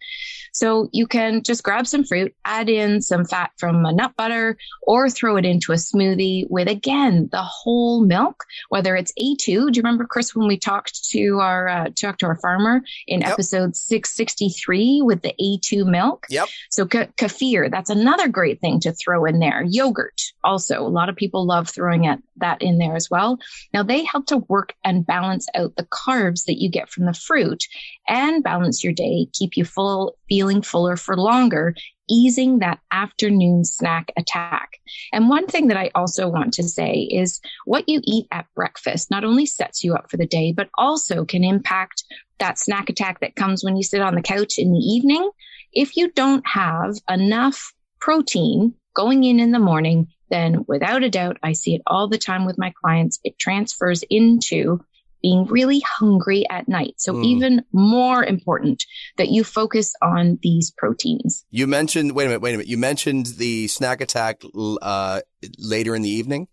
So 0.51 0.87
you 0.91 1.05
can 1.07 1.41
just 1.43 1.63
grab 1.63 1.87
some 1.87 2.03
fruit, 2.03 2.33
add 2.45 2.69
in 2.69 3.01
some 3.01 3.25
fat 3.25 3.51
from 3.57 3.85
a 3.85 3.91
nut 3.91 4.13
butter, 4.17 4.57
or 4.83 5.09
throw 5.09 5.35
it 5.37 5.45
into 5.45 5.71
a 5.73 5.75
smoothie 5.75 6.45
with 6.49 6.67
again 6.67 7.29
the 7.31 7.41
whole 7.41 8.03
milk. 8.03 8.43
Whether 8.69 8.95
it's 8.95 9.13
A2, 9.19 9.45
do 9.45 9.51
you 9.53 9.71
remember 9.77 10.05
Chris 10.05 10.35
when 10.35 10.47
we 10.47 10.57
talked 10.57 11.09
to 11.11 11.39
our 11.39 11.67
uh, 11.67 11.89
talked 11.99 12.19
to 12.21 12.27
our 12.27 12.37
farmer 12.39 12.81
in 13.07 13.21
Yep. 13.21 13.29
episode 13.31 13.75
663 13.75 15.01
with 15.03 15.21
the 15.21 15.33
A2 15.39 15.85
milk? 15.85 16.25
Yep. 16.29 16.47
So 16.69 16.85
ka- 16.85 17.07
kefir, 17.17 17.69
that's 17.69 17.89
another 17.89 18.27
great 18.27 18.59
thing 18.61 18.79
to 18.81 18.91
throw 18.93 19.25
in 19.25 19.39
there. 19.39 19.63
Yogurt, 19.67 20.21
also 20.43 20.81
a 20.81 20.87
lot 20.89 21.09
of 21.09 21.15
people 21.15 21.45
love 21.45 21.69
throwing 21.69 22.05
it, 22.05 22.19
that 22.37 22.61
in 22.61 22.77
there 22.77 22.95
as 22.95 23.09
well. 23.09 23.37
Now 23.73 23.83
they 23.83 24.03
help 24.03 24.25
to 24.27 24.37
work 24.37 24.73
and 24.83 25.05
balance 25.05 25.47
out 25.55 25.75
the 25.75 25.85
carbs 25.85 26.45
that 26.45 26.61
you 26.61 26.69
get 26.69 26.89
from 26.89 27.05
the 27.05 27.13
fruit 27.13 27.63
and 28.07 28.43
balance 28.43 28.83
your 28.83 28.93
day, 28.93 29.27
keep 29.33 29.55
you 29.55 29.65
full, 29.65 30.17
feeling 30.27 30.61
fuller 30.61 30.95
for 30.95 31.15
longer, 31.15 31.75
easing 32.09 32.59
that 32.59 32.79
afternoon 32.91 33.63
snack 33.65 34.11
attack. 34.17 34.79
And 35.11 35.29
one 35.29 35.47
thing 35.47 35.67
that 35.67 35.77
I 35.77 35.91
also 35.95 36.27
want 36.27 36.53
to 36.55 36.63
say 36.63 37.01
is 37.01 37.39
what 37.65 37.87
you 37.87 38.01
eat 38.03 38.27
at 38.31 38.47
breakfast 38.55 39.09
not 39.09 39.23
only 39.23 39.45
sets 39.45 39.83
you 39.83 39.93
up 39.93 40.09
for 40.09 40.17
the 40.17 40.27
day, 40.27 40.51
but 40.51 40.69
also 40.77 41.25
can 41.25 41.43
impact 41.43 42.03
that 42.39 42.59
snack 42.59 42.89
attack 42.89 43.19
that 43.21 43.35
comes 43.35 43.63
when 43.63 43.77
you 43.77 43.83
sit 43.83 44.01
on 44.01 44.15
the 44.15 44.21
couch 44.21 44.57
in 44.57 44.71
the 44.71 44.79
evening. 44.79 45.29
If 45.71 45.95
you 45.95 46.11
don't 46.11 46.45
have 46.47 46.95
enough 47.09 47.73
protein 47.99 48.73
going 48.95 49.23
in 49.23 49.39
in 49.39 49.51
the 49.51 49.59
morning, 49.59 50.07
then 50.33 50.65
without 50.67 51.03
a 51.03 51.09
doubt, 51.09 51.37
I 51.43 51.53
see 51.53 51.75
it 51.75 51.81
all 51.85 52.07
the 52.09 52.17
time 52.17 52.45
with 52.45 52.57
my 52.57 52.73
clients. 52.81 53.19
It 53.23 53.37
transfers 53.37 54.03
into 54.09 54.81
being 55.21 55.45
really 55.45 55.81
hungry 55.99 56.43
at 56.49 56.67
night. 56.67 56.95
So 56.97 57.13
Mm. 57.13 57.25
even 57.25 57.65
more 57.71 58.25
important 58.25 58.83
that 59.17 59.29
you 59.29 59.45
focus 59.45 59.93
on 60.01 60.37
these 60.41 60.71
proteins. 60.71 61.45
You 61.49 61.65
mentioned 61.65 62.11
wait 62.11 62.25
a 62.25 62.27
minute, 62.27 62.41
wait 62.41 62.49
a 62.49 62.57
minute. 62.57 62.67
You 62.67 62.77
mentioned 62.77 63.27
the 63.37 63.67
snack 63.67 64.01
attack 64.01 64.41
uh, 64.81 65.21
later 65.57 65.95
in 65.95 66.01
the 66.01 66.09
evening. 66.09 66.47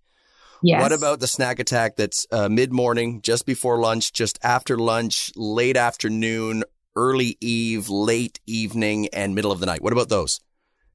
Yes. 0.63 0.83
What 0.83 0.93
about 0.93 1.21
the 1.21 1.27
snack 1.27 1.59
attack 1.59 1.97
that's 1.97 2.27
uh, 2.31 2.49
mid 2.49 2.73
morning, 2.73 3.23
just 3.23 3.47
before 3.47 3.81
lunch, 3.81 4.13
just 4.13 4.39
after 4.43 4.77
lunch, 4.77 5.33
late 5.35 5.77
afternoon, 5.77 6.65
early 6.95 7.39
eve, 7.41 7.89
late 7.89 8.39
evening, 8.47 9.09
and 9.09 9.35
middle 9.35 9.53
of 9.53 9.61
the 9.61 9.67
night? 9.67 9.83
What 9.83 9.95
about 9.95 10.11
those? 10.11 10.39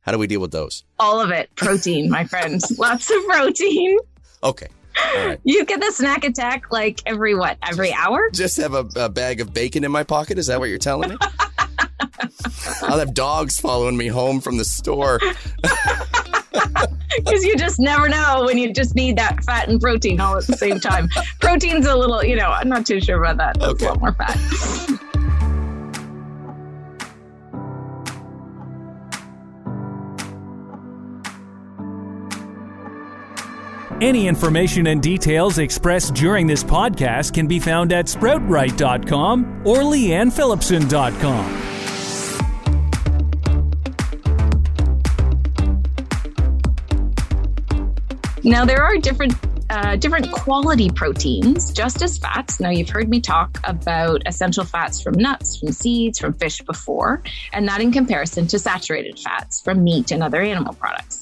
How 0.05 0.11
do 0.11 0.17
we 0.19 0.27
deal 0.27 0.39
with 0.41 0.51
those? 0.51 0.83
all 0.99 1.19
of 1.19 1.31
it? 1.31 1.49
Protein, 1.55 2.09
my 2.09 2.23
friends. 2.25 2.75
Lots 2.79 3.09
of 3.09 3.25
protein. 3.25 3.97
Okay. 4.43 4.67
Right. 5.15 5.39
You 5.43 5.65
get 5.65 5.81
the 5.81 5.91
snack 5.91 6.23
attack 6.23 6.71
like 6.71 7.01
every 7.05 7.35
what? 7.35 7.57
Every 7.67 7.91
hour? 7.91 8.29
Just 8.31 8.57
have 8.57 8.73
a, 8.75 8.87
a 8.95 9.09
bag 9.09 9.41
of 9.41 9.53
bacon 9.53 9.83
in 9.83 9.91
my 9.91 10.03
pocket. 10.03 10.37
Is 10.37 10.47
that 10.47 10.59
what 10.59 10.69
you're 10.69 10.77
telling 10.77 11.09
me? 11.09 11.17
I'll 12.83 12.99
have 12.99 13.13
dogs 13.13 13.59
following 13.59 13.97
me 13.97 14.07
home 14.07 14.39
from 14.41 14.57
the 14.57 14.65
store. 14.65 15.19
Because 17.17 17.45
you 17.45 17.55
just 17.55 17.79
never 17.79 18.09
know 18.09 18.43
when 18.45 18.57
you 18.57 18.73
just 18.73 18.93
need 18.93 19.17
that 19.17 19.41
fat 19.45 19.69
and 19.69 19.79
protein 19.79 20.19
all 20.19 20.37
at 20.37 20.45
the 20.47 20.57
same 20.57 20.79
time. 20.81 21.07
Protein's 21.39 21.85
a 21.85 21.95
little, 21.95 22.23
you 22.23 22.35
know, 22.35 22.49
I'm 22.49 22.67
not 22.67 22.85
too 22.85 22.99
sure 22.99 23.23
about 23.23 23.37
that. 23.37 23.57
That's 23.59 23.71
Okay. 23.73 23.85
a 23.85 23.89
lot 23.89 23.99
more 24.01 24.11
fat. 24.13 24.37
Any 34.01 34.27
information 34.27 34.87
and 34.87 35.01
details 35.01 35.57
expressed 35.57 36.13
during 36.15 36.47
this 36.47 36.65
podcast 36.65 37.33
can 37.33 37.47
be 37.47 37.59
found 37.59 37.93
at 37.93 38.07
sproutright.com 38.07 39.61
or 39.65 39.77
leannephillipson.com. 39.77 41.61
Now 48.43 48.65
there 48.65 48.83
are 48.83 48.97
different 48.97 49.33
uh, 49.69 49.95
different 49.95 50.31
quality 50.31 50.89
proteins, 50.89 51.73
just 51.73 52.01
as 52.01 52.17
fats. 52.17 52.59
Now 52.59 52.69
you've 52.69 52.89
heard 52.89 53.09
me 53.09 53.19
talk 53.19 53.59
about 53.63 54.21
essential 54.25 54.63
fats 54.63 55.01
from 55.01 55.15
nuts, 55.15 55.57
from 55.57 55.71
seeds, 55.71 56.19
from 56.19 56.33
fish 56.33 56.61
before, 56.61 57.23
and 57.53 57.67
that 57.67 57.81
in 57.81 57.91
comparison 57.91 58.45
to 58.47 58.59
saturated 58.59 59.17
fats 59.17 59.61
from 59.61 59.83
meat 59.83 60.11
and 60.11 60.21
other 60.21 60.41
animal 60.41 60.73
products. 60.73 61.14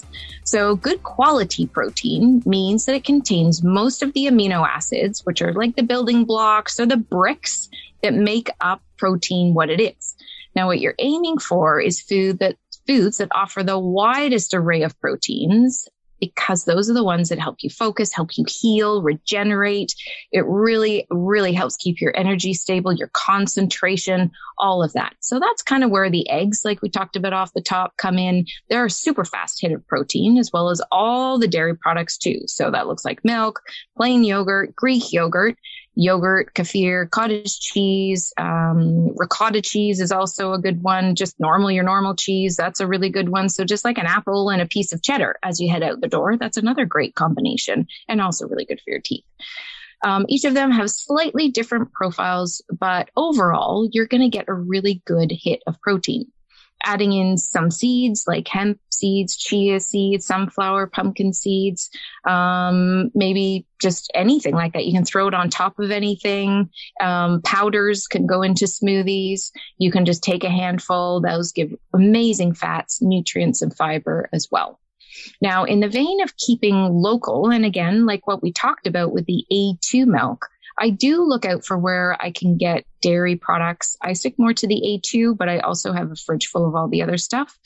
So 0.46 0.76
good 0.76 1.04
quality 1.04 1.68
protein 1.68 2.44
means 2.46 2.86
that 2.86 2.96
it 2.96 3.06
contains 3.06 3.64
most 3.64 4.04
of 4.04 4.14
the 4.14 4.26
amino 4.26 4.68
acids, 4.68 5.26
which 5.26 5.42
are 5.42 5.54
like 5.54 5.76
the 5.76 5.84
building 5.84 6.26
blocks 6.26 6.80
or 6.80 6.86
the 6.86 6.98
bricks 6.98 7.70
that 8.02 8.14
make 8.14 8.50
up 8.60 8.82
protein 8.98 9.54
what 9.54 9.70
it 9.70 9.82
is. 9.82 10.16
Now 10.56 10.68
what 10.68 10.80
you're 10.80 10.96
aiming 11.00 11.40
for 11.40 11.80
is 11.80 12.02
food 12.02 12.40
that 12.40 12.58
foods 12.86 13.18
that 13.18 13.30
offer 13.34 13.64
the 13.64 13.80
widest 13.80 14.54
array 14.54 14.84
of 14.84 15.00
proteins 15.00 15.88
because 16.24 16.64
those 16.64 16.90
are 16.90 16.94
the 16.94 17.04
ones 17.04 17.28
that 17.30 17.40
help 17.40 17.58
you 17.60 17.70
focus, 17.70 18.14
help 18.14 18.38
you 18.38 18.46
heal, 18.48 19.02
regenerate. 19.02 19.94
It 20.32 20.46
really, 20.46 21.06
really 21.10 21.52
helps 21.52 21.76
keep 21.76 22.00
your 22.00 22.16
energy 22.16 22.54
stable, 22.54 22.94
your 22.94 23.10
concentration, 23.14 24.32
all 24.58 24.82
of 24.82 24.94
that. 24.94 25.16
So 25.20 25.40
that's 25.40 25.62
kind 25.62 25.84
of 25.84 25.90
where 25.90 26.10
the 26.10 26.30
eggs, 26.30 26.62
like 26.64 26.82
we 26.82 26.90
talked 26.90 27.18
about 27.18 27.34
off 27.34 27.54
the 27.54 27.62
top, 27.62 27.98
come 27.98 28.18
in. 28.18 28.46
They're 28.70 28.86
a 28.86 28.90
super 28.90 29.26
fast 29.26 29.60
hit 29.62 29.74
of 29.74 29.86
protein 29.88 30.38
as 30.38 30.52
well 30.54 30.70
as 30.70 30.82
all 30.92 31.38
the 31.38 31.48
dairy 31.48 31.76
products 31.76 32.18
too. 32.18 32.40
So 32.46 32.72
that 32.72 32.88
looks 32.88 33.04
like 33.04 33.26
milk, 33.26 33.62
plain 33.98 34.24
yogurt, 34.24 34.76
Greek 34.76 35.12
yogurt. 35.12 35.58
Yogurt, 35.96 36.54
kefir, 36.54 37.10
cottage 37.10 37.60
cheese, 37.60 38.34
um, 38.38 39.16
ricotta 39.16 39.62
cheese 39.62 40.00
is 40.00 40.12
also 40.12 40.54
a 40.54 40.60
good 40.60 40.82
one. 40.82 41.16
Just 41.16 41.40
normal, 41.40 41.72
your 41.72 41.84
normal 41.84 42.16
cheese, 42.16 42.56
that's 42.56 42.80
a 42.80 42.88
really 42.88 43.10
good 43.10 43.30
one. 43.30 43.50
So 43.50 43.64
just 43.64 43.86
like 43.86 43.98
an 43.98 44.06
apple 44.06 44.50
and 44.50 44.62
a 44.62 44.68
piece 44.68 44.92
of 44.92 45.04
cheddar 45.04 45.38
as 45.44 45.60
you 45.60 45.70
head 45.70 45.84
out 45.84 46.02
the 46.02 46.08
door, 46.08 46.38
that's 46.38 46.58
another 46.58 46.86
great 46.86 47.16
combination 47.16 47.88
and 48.08 48.22
also 48.22 48.48
really 48.48 48.66
good 48.66 48.82
for 48.82 48.92
your 48.92 49.02
teeth. 49.02 49.26
Um, 50.04 50.26
each 50.28 50.44
of 50.44 50.54
them 50.54 50.72
have 50.72 50.90
slightly 50.90 51.50
different 51.50 51.94
profiles, 51.94 52.62
but 52.78 53.10
overall, 53.16 53.88
you're 53.92 54.08
going 54.08 54.22
to 54.22 54.36
get 54.36 54.50
a 54.50 54.54
really 54.54 55.02
good 55.06 55.32
hit 55.32 55.64
of 55.66 55.80
protein 55.82 56.30
adding 56.84 57.14
in 57.14 57.38
some 57.38 57.72
seeds 57.72 58.26
like 58.28 58.48
hemp 58.48 58.80
seeds, 58.92 59.36
chia 59.36 59.80
seeds, 59.80 60.26
sunflower, 60.26 60.88
pumpkin 60.88 61.34
seeds, 61.34 61.90
um, 62.26 63.12
maybe 63.14 63.66
just 63.82 64.12
anything 64.16 64.54
like 64.54 64.74
that. 64.74 64.86
You 64.86 64.94
can 64.94 65.06
throw 65.06 65.28
it 65.28 65.34
on 65.34 65.50
top 65.50 65.80
of 65.80 65.92
anything. 65.92 66.70
Um, 67.02 67.42
powders 67.42 68.08
can 68.08 68.26
go 68.28 68.42
into 68.42 68.66
smoothies. 68.66 69.52
You 69.78 69.92
can 69.92 70.06
just 70.06 70.24
take 70.24 70.44
a 70.44 70.50
handful. 70.50 71.22
Those 71.22 71.52
give 71.52 71.74
amazing 71.94 72.54
fats, 72.54 73.02
nutrients, 73.02 73.62
and 73.62 73.76
fiber 73.76 74.30
as 74.32 74.48
well. 74.52 74.80
Now, 75.42 75.66
in 75.66 75.80
the 75.80 75.90
vein 75.90 76.22
of 76.22 76.38
keeping 76.38 76.76
local, 76.76 77.50
and 77.52 77.66
again, 77.66 78.06
like 78.06 78.26
what 78.26 78.42
we 78.42 78.52
talked 78.52 78.88
about 78.88 79.12
with 79.12 79.26
the 79.26 79.46
A2 79.52 80.06
milk, 80.06 80.48
I 80.80 80.90
do 80.90 81.24
look 81.24 81.46
out 81.46 81.66
for 81.66 81.78
where 81.78 82.18
I 82.22 82.32
can 82.32 82.58
get 82.58 82.86
dairy 83.02 83.36
products. 83.36 83.98
I 84.02 84.14
stick 84.14 84.36
more 84.38 84.54
to 84.54 84.68
the 84.68 85.02
A2, 85.06 85.38
but 85.38 85.50
I 85.50 85.60
also 85.60 85.94
have 85.94 86.12
a 86.12 86.16
fridge 86.16 86.48
full 86.48 86.68
of 86.68 86.76
all 86.76 86.88
the 86.88 87.02
other 87.02 87.18
stuff 87.18 87.58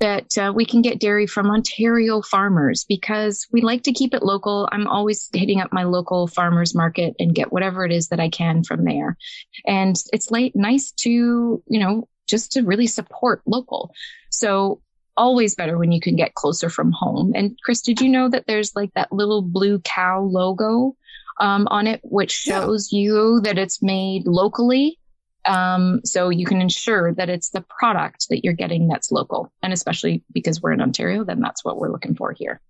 that 0.00 0.38
uh, 0.38 0.50
we 0.54 0.64
can 0.64 0.80
get 0.80 0.98
dairy 0.98 1.26
from 1.26 1.50
Ontario 1.50 2.22
farmers 2.22 2.84
because 2.88 3.46
we 3.52 3.60
like 3.60 3.82
to 3.82 3.92
keep 3.92 4.14
it 4.14 4.22
local. 4.22 4.66
I'm 4.72 4.86
always 4.86 5.28
hitting 5.32 5.60
up 5.60 5.72
my 5.72 5.84
local 5.84 6.26
farmers 6.26 6.74
market 6.74 7.14
and 7.18 7.34
get 7.34 7.52
whatever 7.52 7.84
it 7.84 7.92
is 7.92 8.08
that 8.08 8.18
I 8.18 8.30
can 8.30 8.64
from 8.64 8.84
there. 8.84 9.18
And 9.66 9.94
it's 10.12 10.30
nice 10.30 10.92
to, 10.92 11.10
you 11.66 11.80
know, 11.80 12.08
just 12.26 12.52
to 12.52 12.62
really 12.62 12.86
support 12.86 13.42
local. 13.46 13.92
So 14.30 14.80
always 15.18 15.54
better 15.54 15.76
when 15.76 15.92
you 15.92 16.00
can 16.00 16.16
get 16.16 16.34
closer 16.34 16.70
from 16.70 16.92
home. 16.92 17.32
And 17.34 17.58
Chris, 17.62 17.82
did 17.82 18.00
you 18.00 18.08
know 18.08 18.30
that 18.30 18.46
there's 18.46 18.74
like 18.74 18.94
that 18.94 19.12
little 19.12 19.42
blue 19.42 19.80
cow 19.80 20.22
logo 20.22 20.96
um, 21.40 21.66
on 21.70 21.86
it, 21.86 22.00
which 22.04 22.30
shows 22.30 22.92
yeah. 22.92 23.00
you 23.00 23.40
that 23.42 23.58
it's 23.58 23.82
made 23.82 24.26
locally. 24.26 24.98
Um, 25.46 26.02
so 26.04 26.28
you 26.28 26.44
can 26.44 26.60
ensure 26.60 27.14
that 27.14 27.30
it's 27.30 27.48
the 27.48 27.64
product 27.78 28.26
that 28.28 28.44
you're 28.44 28.52
getting 28.52 28.88
that's 28.88 29.10
local. 29.10 29.50
And 29.62 29.72
especially 29.72 30.22
because 30.32 30.60
we're 30.60 30.72
in 30.72 30.82
Ontario, 30.82 31.24
then 31.24 31.40
that's 31.40 31.64
what 31.64 31.78
we're 31.78 31.90
looking 31.90 32.14
for 32.14 32.32
here. 32.32 32.60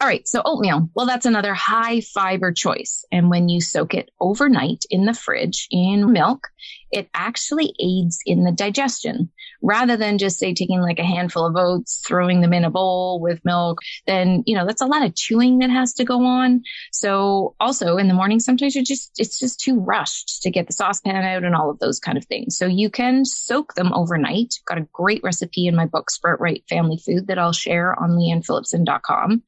All 0.00 0.06
right. 0.06 0.28
So 0.28 0.42
oatmeal. 0.44 0.90
Well, 0.94 1.06
that's 1.06 1.26
another 1.26 1.54
high 1.54 2.00
fiber 2.00 2.52
choice. 2.52 3.04
And 3.10 3.30
when 3.30 3.48
you 3.48 3.60
soak 3.62 3.94
it 3.94 4.10
overnight 4.20 4.84
in 4.90 5.06
the 5.06 5.14
fridge 5.14 5.68
in 5.70 6.12
milk, 6.12 6.48
it 6.90 7.08
actually 7.14 7.74
aids 7.80 8.18
in 8.26 8.44
the 8.44 8.52
digestion 8.52 9.30
rather 9.62 9.96
than 9.96 10.18
just 10.18 10.38
say 10.38 10.54
taking 10.54 10.80
like 10.80 10.98
a 10.98 11.04
handful 11.04 11.44
of 11.44 11.56
oats, 11.56 12.02
throwing 12.06 12.40
them 12.40 12.52
in 12.52 12.64
a 12.64 12.70
bowl 12.70 13.20
with 13.20 13.44
milk. 13.44 13.78
Then, 14.06 14.42
you 14.46 14.54
know, 14.54 14.66
that's 14.66 14.82
a 14.82 14.86
lot 14.86 15.04
of 15.04 15.14
chewing 15.14 15.58
that 15.58 15.70
has 15.70 15.94
to 15.94 16.04
go 16.04 16.24
on. 16.24 16.62
So 16.92 17.54
also 17.58 17.96
in 17.96 18.08
the 18.08 18.14
morning, 18.14 18.40
sometimes 18.40 18.74
you're 18.74 18.84
just, 18.84 19.12
it's 19.18 19.38
just 19.38 19.60
too 19.60 19.80
rushed 19.80 20.42
to 20.42 20.50
get 20.50 20.66
the 20.66 20.72
saucepan 20.72 21.24
out 21.24 21.44
and 21.44 21.54
all 21.54 21.70
of 21.70 21.78
those 21.78 21.98
kind 21.98 22.18
of 22.18 22.24
things. 22.26 22.56
So 22.56 22.66
you 22.66 22.90
can 22.90 23.24
soak 23.24 23.74
them 23.74 23.92
overnight. 23.92 24.54
Got 24.66 24.78
a 24.78 24.88
great 24.92 25.22
recipe 25.22 25.66
in 25.66 25.76
my 25.76 25.86
book, 25.86 26.10
Sprout 26.10 26.40
Right 26.40 26.62
Family 26.68 26.98
Food 26.98 27.26
that 27.28 27.38
I'll 27.38 27.52
share 27.52 27.98
on 27.98 28.10
leannephillipson.com. 28.10 29.42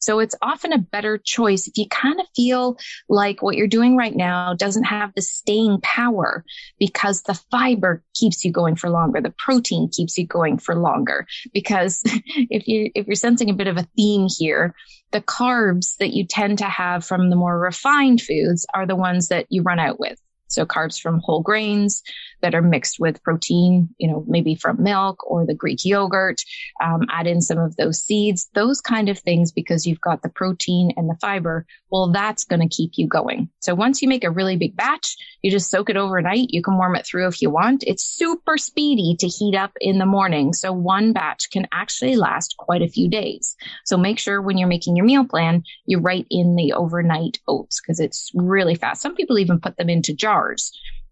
So 0.00 0.18
it's 0.18 0.34
often 0.42 0.72
a 0.72 0.78
better 0.78 1.18
choice 1.18 1.66
if 1.66 1.76
you 1.76 1.86
kind 1.88 2.20
of 2.20 2.26
feel 2.34 2.76
like 3.08 3.42
what 3.42 3.56
you're 3.56 3.66
doing 3.66 3.96
right 3.96 4.14
now 4.14 4.54
doesn't 4.54 4.84
have 4.84 5.12
the 5.14 5.22
staying 5.22 5.80
power 5.82 6.44
because 6.78 7.22
the 7.22 7.38
fiber 7.50 8.02
keeps 8.14 8.44
you 8.44 8.50
going 8.50 8.76
for 8.76 8.90
longer. 8.90 9.20
The 9.20 9.34
protein 9.36 9.90
keeps 9.92 10.16
you 10.16 10.26
going 10.26 10.58
for 10.58 10.74
longer 10.74 11.26
because 11.52 12.02
if 12.04 12.66
you, 12.66 12.90
if 12.94 13.06
you're 13.06 13.14
sensing 13.14 13.50
a 13.50 13.54
bit 13.54 13.68
of 13.68 13.76
a 13.76 13.86
theme 13.96 14.26
here, 14.38 14.74
the 15.12 15.20
carbs 15.20 15.96
that 15.98 16.12
you 16.12 16.26
tend 16.26 16.58
to 16.58 16.64
have 16.64 17.04
from 17.04 17.30
the 17.30 17.36
more 17.36 17.58
refined 17.58 18.20
foods 18.20 18.66
are 18.72 18.86
the 18.86 18.96
ones 18.96 19.28
that 19.28 19.46
you 19.50 19.62
run 19.62 19.78
out 19.78 20.00
with. 20.00 20.18
So 20.50 20.66
carbs 20.66 21.00
from 21.00 21.20
whole 21.20 21.42
grains 21.42 22.02
that 22.42 22.54
are 22.54 22.62
mixed 22.62 22.98
with 22.98 23.22
protein, 23.22 23.88
you 23.98 24.08
know, 24.08 24.24
maybe 24.26 24.54
from 24.54 24.82
milk 24.82 25.30
or 25.30 25.46
the 25.46 25.54
Greek 25.54 25.84
yogurt, 25.84 26.42
um, 26.82 27.02
add 27.10 27.26
in 27.26 27.40
some 27.40 27.58
of 27.58 27.76
those 27.76 28.02
seeds, 28.02 28.48
those 28.54 28.80
kind 28.80 29.08
of 29.08 29.18
things, 29.18 29.52
because 29.52 29.86
you've 29.86 30.00
got 30.00 30.22
the 30.22 30.28
protein 30.28 30.92
and 30.96 31.08
the 31.08 31.16
fiber. 31.20 31.66
Well, 31.90 32.12
that's 32.12 32.44
going 32.44 32.60
to 32.60 32.74
keep 32.74 32.92
you 32.94 33.06
going. 33.06 33.50
So 33.60 33.74
once 33.74 34.00
you 34.02 34.08
make 34.08 34.24
a 34.24 34.30
really 34.30 34.56
big 34.56 34.76
batch, 34.76 35.16
you 35.42 35.50
just 35.50 35.70
soak 35.70 35.90
it 35.90 35.96
overnight. 35.96 36.48
You 36.50 36.62
can 36.62 36.76
warm 36.76 36.96
it 36.96 37.06
through 37.06 37.26
if 37.26 37.42
you 37.42 37.50
want. 37.50 37.84
It's 37.86 38.04
super 38.04 38.58
speedy 38.58 39.16
to 39.20 39.28
heat 39.28 39.54
up 39.54 39.72
in 39.80 39.98
the 39.98 40.06
morning. 40.06 40.52
So 40.52 40.72
one 40.72 41.12
batch 41.12 41.50
can 41.50 41.66
actually 41.72 42.16
last 42.16 42.56
quite 42.58 42.82
a 42.82 42.88
few 42.88 43.08
days. 43.08 43.56
So 43.84 43.96
make 43.96 44.18
sure 44.18 44.40
when 44.40 44.58
you're 44.58 44.68
making 44.68 44.96
your 44.96 45.06
meal 45.06 45.24
plan, 45.24 45.62
you 45.86 45.98
write 45.98 46.26
in 46.30 46.56
the 46.56 46.72
overnight 46.72 47.38
oats 47.46 47.80
because 47.80 48.00
it's 48.00 48.30
really 48.34 48.74
fast. 48.74 49.02
Some 49.02 49.14
people 49.14 49.38
even 49.38 49.60
put 49.60 49.76
them 49.76 49.90
into 49.90 50.14
jars 50.14 50.39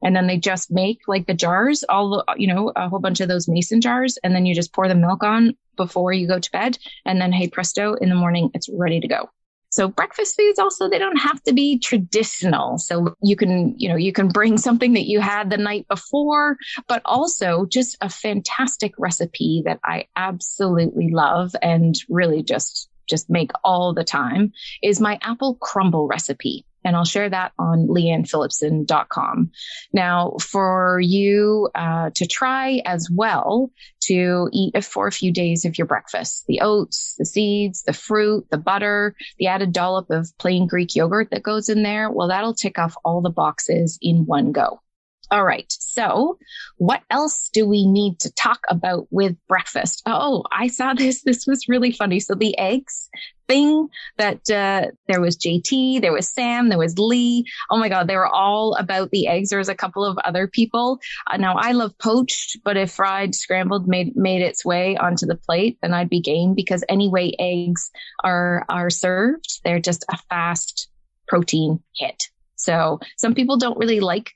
and 0.02 0.14
then 0.14 0.26
they 0.26 0.36
just 0.36 0.70
make 0.70 1.00
like 1.06 1.26
the 1.26 1.34
jars 1.34 1.84
all 1.88 2.24
you 2.36 2.46
know 2.46 2.72
a 2.76 2.88
whole 2.88 3.00
bunch 3.00 3.20
of 3.20 3.28
those 3.28 3.48
mason 3.48 3.80
jars 3.80 4.18
and 4.22 4.34
then 4.34 4.46
you 4.46 4.54
just 4.54 4.72
pour 4.72 4.88
the 4.88 4.94
milk 4.94 5.22
on 5.22 5.54
before 5.76 6.12
you 6.12 6.26
go 6.26 6.38
to 6.38 6.50
bed 6.50 6.78
and 7.04 7.20
then 7.20 7.32
hey 7.32 7.48
presto 7.48 7.94
in 7.94 8.08
the 8.08 8.14
morning 8.14 8.50
it's 8.54 8.68
ready 8.72 9.00
to 9.00 9.08
go. 9.08 9.30
So 9.70 9.86
breakfast 9.86 10.34
foods 10.36 10.58
also 10.58 10.88
they 10.88 10.98
don't 10.98 11.18
have 11.18 11.42
to 11.42 11.52
be 11.52 11.78
traditional. 11.78 12.78
So 12.78 13.14
you 13.22 13.36
can 13.36 13.74
you 13.78 13.88
know 13.88 13.96
you 13.96 14.12
can 14.12 14.28
bring 14.28 14.58
something 14.58 14.94
that 14.94 15.06
you 15.06 15.20
had 15.20 15.50
the 15.50 15.56
night 15.56 15.86
before 15.88 16.56
but 16.88 17.02
also 17.04 17.66
just 17.66 17.96
a 18.00 18.08
fantastic 18.08 18.92
recipe 18.98 19.62
that 19.64 19.78
i 19.84 20.06
absolutely 20.16 21.10
love 21.10 21.54
and 21.62 21.96
really 22.08 22.42
just 22.42 22.88
just 23.08 23.30
make 23.30 23.52
all 23.64 23.94
the 23.94 24.04
time 24.04 24.52
is 24.82 25.00
my 25.00 25.18
apple 25.22 25.54
crumble 25.56 26.06
recipe 26.06 26.64
and 26.88 26.96
I'll 26.96 27.04
share 27.04 27.28
that 27.28 27.52
on 27.58 27.86
leannephillipson.com. 27.86 29.50
Now, 29.92 30.36
for 30.40 30.98
you 31.04 31.68
uh, 31.74 32.10
to 32.14 32.26
try 32.26 32.80
as 32.86 33.10
well 33.12 33.70
to 34.04 34.48
eat 34.54 34.82
for 34.82 35.06
a 35.06 35.12
few 35.12 35.30
days 35.30 35.66
of 35.66 35.76
your 35.76 35.86
breakfast, 35.86 36.46
the 36.48 36.62
oats, 36.62 37.14
the 37.18 37.26
seeds, 37.26 37.82
the 37.82 37.92
fruit, 37.92 38.46
the 38.50 38.56
butter, 38.56 39.14
the 39.38 39.48
added 39.48 39.72
dollop 39.72 40.08
of 40.08 40.32
plain 40.38 40.66
Greek 40.66 40.96
yogurt 40.96 41.28
that 41.30 41.42
goes 41.42 41.68
in 41.68 41.82
there, 41.82 42.10
well, 42.10 42.28
that'll 42.28 42.54
tick 42.54 42.78
off 42.78 42.96
all 43.04 43.20
the 43.20 43.28
boxes 43.28 43.98
in 44.00 44.24
one 44.24 44.52
go. 44.52 44.80
All 45.30 45.44
right. 45.44 45.70
So 45.78 46.38
what 46.78 47.02
else 47.10 47.50
do 47.52 47.66
we 47.66 47.86
need 47.86 48.18
to 48.20 48.32
talk 48.32 48.60
about 48.70 49.06
with 49.10 49.36
breakfast? 49.46 50.02
Oh, 50.06 50.44
I 50.50 50.68
saw 50.68 50.94
this. 50.94 51.22
This 51.22 51.46
was 51.46 51.68
really 51.68 51.92
funny. 51.92 52.18
So 52.20 52.34
the 52.34 52.56
eggs 52.58 53.10
thing 53.46 53.88
that, 54.16 54.48
uh, 54.50 54.90
there 55.06 55.20
was 55.20 55.36
JT, 55.36 56.00
there 56.00 56.12
was 56.12 56.32
Sam, 56.32 56.68
there 56.68 56.78
was 56.78 56.98
Lee. 56.98 57.44
Oh 57.70 57.76
my 57.76 57.90
God. 57.90 58.06
They 58.06 58.16
were 58.16 58.26
all 58.26 58.74
about 58.74 59.10
the 59.10 59.26
eggs. 59.26 59.50
There 59.50 59.58
was 59.58 59.68
a 59.68 59.74
couple 59.74 60.04
of 60.04 60.16
other 60.24 60.46
people. 60.46 60.98
Uh, 61.30 61.36
now 61.36 61.56
I 61.56 61.72
love 61.72 61.96
poached, 61.98 62.58
but 62.64 62.78
if 62.78 62.92
fried 62.92 63.34
scrambled 63.34 63.86
made, 63.86 64.16
made 64.16 64.40
its 64.40 64.64
way 64.64 64.96
onto 64.96 65.26
the 65.26 65.36
plate, 65.36 65.78
then 65.82 65.92
I'd 65.92 66.10
be 66.10 66.20
game 66.20 66.54
because 66.54 66.84
anyway, 66.88 67.32
eggs 67.38 67.90
are, 68.24 68.64
are 68.70 68.88
served. 68.88 69.60
They're 69.62 69.80
just 69.80 70.06
a 70.10 70.16
fast 70.30 70.88
protein 71.26 71.82
hit. 71.94 72.28
So 72.56 72.98
some 73.16 73.34
people 73.34 73.56
don't 73.56 73.78
really 73.78 74.00
like 74.00 74.32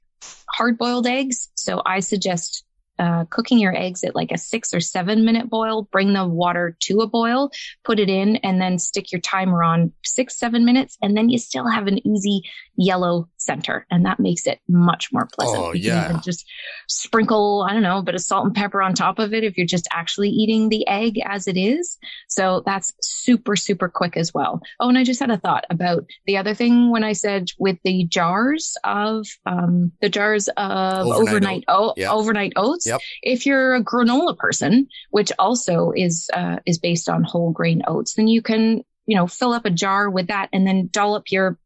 hard 0.49 0.79
boiled 0.79 1.07
eggs. 1.07 1.49
So 1.55 1.83
I 1.85 2.01
suggest 2.01 2.65
uh, 2.99 3.25
cooking 3.31 3.59
your 3.59 3.77
eggs 3.77 4.05
at 4.05 4.15
like 4.15 4.31
a 4.31 4.39
six 4.39 4.73
or 4.73 4.81
seven 4.81 5.25
minute 5.25 5.49
boil, 5.49 5.89
bring 5.91 6.13
the 6.13 6.27
water 6.27 6.77
to 6.81 7.01
a 7.01 7.07
boil, 7.07 7.51
put 7.85 7.99
it 7.99 8.09
in, 8.09 8.37
and 8.37 8.61
then 8.61 8.79
stick 8.79 9.11
your 9.11 9.21
timer 9.21 9.65
on 9.65 9.93
six, 10.05 10.39
seven 10.39 10.65
minutes. 10.65 10.97
And 11.03 11.17
then 11.17 11.29
you 11.29 11.39
still 11.39 11.67
have 11.67 11.87
an 11.87 12.07
easy 12.07 12.43
yellow 12.77 13.29
center. 13.37 13.87
And 13.91 14.07
that 14.07 14.21
makes 14.21 14.47
it 14.47 14.61
much 14.69 15.09
more 15.13 15.29
pleasant. 15.33 15.63
Oh, 15.63 15.73
you 15.73 15.89
yeah. 15.89 16.21
just 16.23 16.47
sprinkle, 16.89 17.67
I 17.69 17.73
don't 17.73 17.83
know, 17.83 17.99
a 17.99 18.03
bit 18.03 18.15
of 18.15 18.21
salt 18.21 18.47
and 18.47 18.55
pepper 18.55 18.81
on 18.81 18.95
top 18.95 19.19
of 19.19 19.35
it 19.35 19.45
if 19.45 19.57
you're 19.57 19.67
just 19.67 19.89
actually 19.93 20.29
eating 20.29 20.69
the 20.69 20.87
egg 20.87 21.21
as 21.25 21.49
it 21.49 21.57
is. 21.57 21.99
So 22.29 22.63
that's 22.65 22.93
super, 23.01 23.57
super 23.57 23.89
quick 23.89 24.17
as 24.17 24.33
well. 24.33 24.61
Oh, 24.81 24.89
and 24.89 24.99
I 24.99 25.05
just 25.05 25.21
had 25.21 25.31
a 25.31 25.39
thought 25.39 25.65
about 25.71 26.05
the 26.27 26.37
other 26.37 26.55
thing 26.55 26.91
when 26.91 27.05
I 27.05 27.13
said 27.13 27.51
with 27.59 27.79
the 27.85 28.05
jars 28.05 28.77
of, 28.85 29.27
um, 29.45 29.93
the 30.01 30.09
jars 30.09 30.49
of 30.57 31.07
overnight, 31.07 31.29
overnight, 31.29 31.65
o- 31.69 31.95
yep. 31.97 32.11
overnight 32.11 32.53
oats 32.57 32.87
Yep. 32.87 33.01
If 33.23 33.47
you're 33.47 33.75
a 33.75 33.85
granola 33.85 34.37
person, 34.37 34.89
which 35.11 35.33
also 35.39 35.93
is 35.95 36.29
uh, 36.33 36.59
is 36.67 36.79
based 36.79 37.09
on 37.09 37.25
whole 37.25 37.53
grain 37.53 37.83
oats, 37.87 38.15
then 38.15 38.29
you 38.29 38.43
can 38.43 38.83
you 39.07 39.17
know 39.17 39.27
fill 39.27 39.53
up 39.53 39.65
a 39.65 39.71
jar 39.71 40.11
with 40.11 40.29
that 40.29 40.49
and 40.53 40.67
then 40.67 40.89
dollop 40.93 41.31
your 41.31 41.59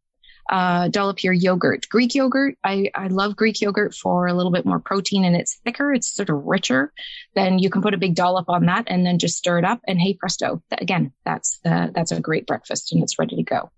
uh, 0.49 0.89
dollop 0.89 1.23
your 1.23 1.33
yogurt. 1.33 1.89
Greek 1.89 2.15
yogurt, 2.15 2.57
I, 2.65 2.91
I 2.95 3.09
love 3.09 3.37
Greek 3.37 3.61
yogurt 3.61 3.95
for 3.95 4.27
a 4.27 4.35
little 4.35 4.53
bit 4.53 4.67
more 4.67 4.81
protein 4.81 5.25
and 5.25 5.37
it's 5.37 5.59
thicker. 5.65 5.93
It's 5.93 6.15
sort 6.15 6.31
of 6.31 6.45
richer. 6.45 6.93
Then 7.35 7.59
you 7.59 7.71
can 7.71 7.83
put 7.83 7.95
a 7.95 7.99
big 7.99 8.15
dollop 8.15 8.49
on 8.49 8.67
that 8.67 8.85
and 8.87 9.05
then 9.05 9.19
just 9.19 9.39
stir 9.39 9.59
it 9.59 9.65
up 9.65 9.81
and 9.87 10.01
hey 10.01 10.15
presto. 10.15 10.63
Again, 10.79 11.13
that's 11.25 11.59
the, 11.65 11.91
that's 11.95 12.13
a 12.13 12.21
great 12.21 12.47
breakfast 12.47 12.93
and 12.93 13.03
it's 13.03 13.19
ready 13.19 13.37
to 13.37 13.43
go. 13.43 13.71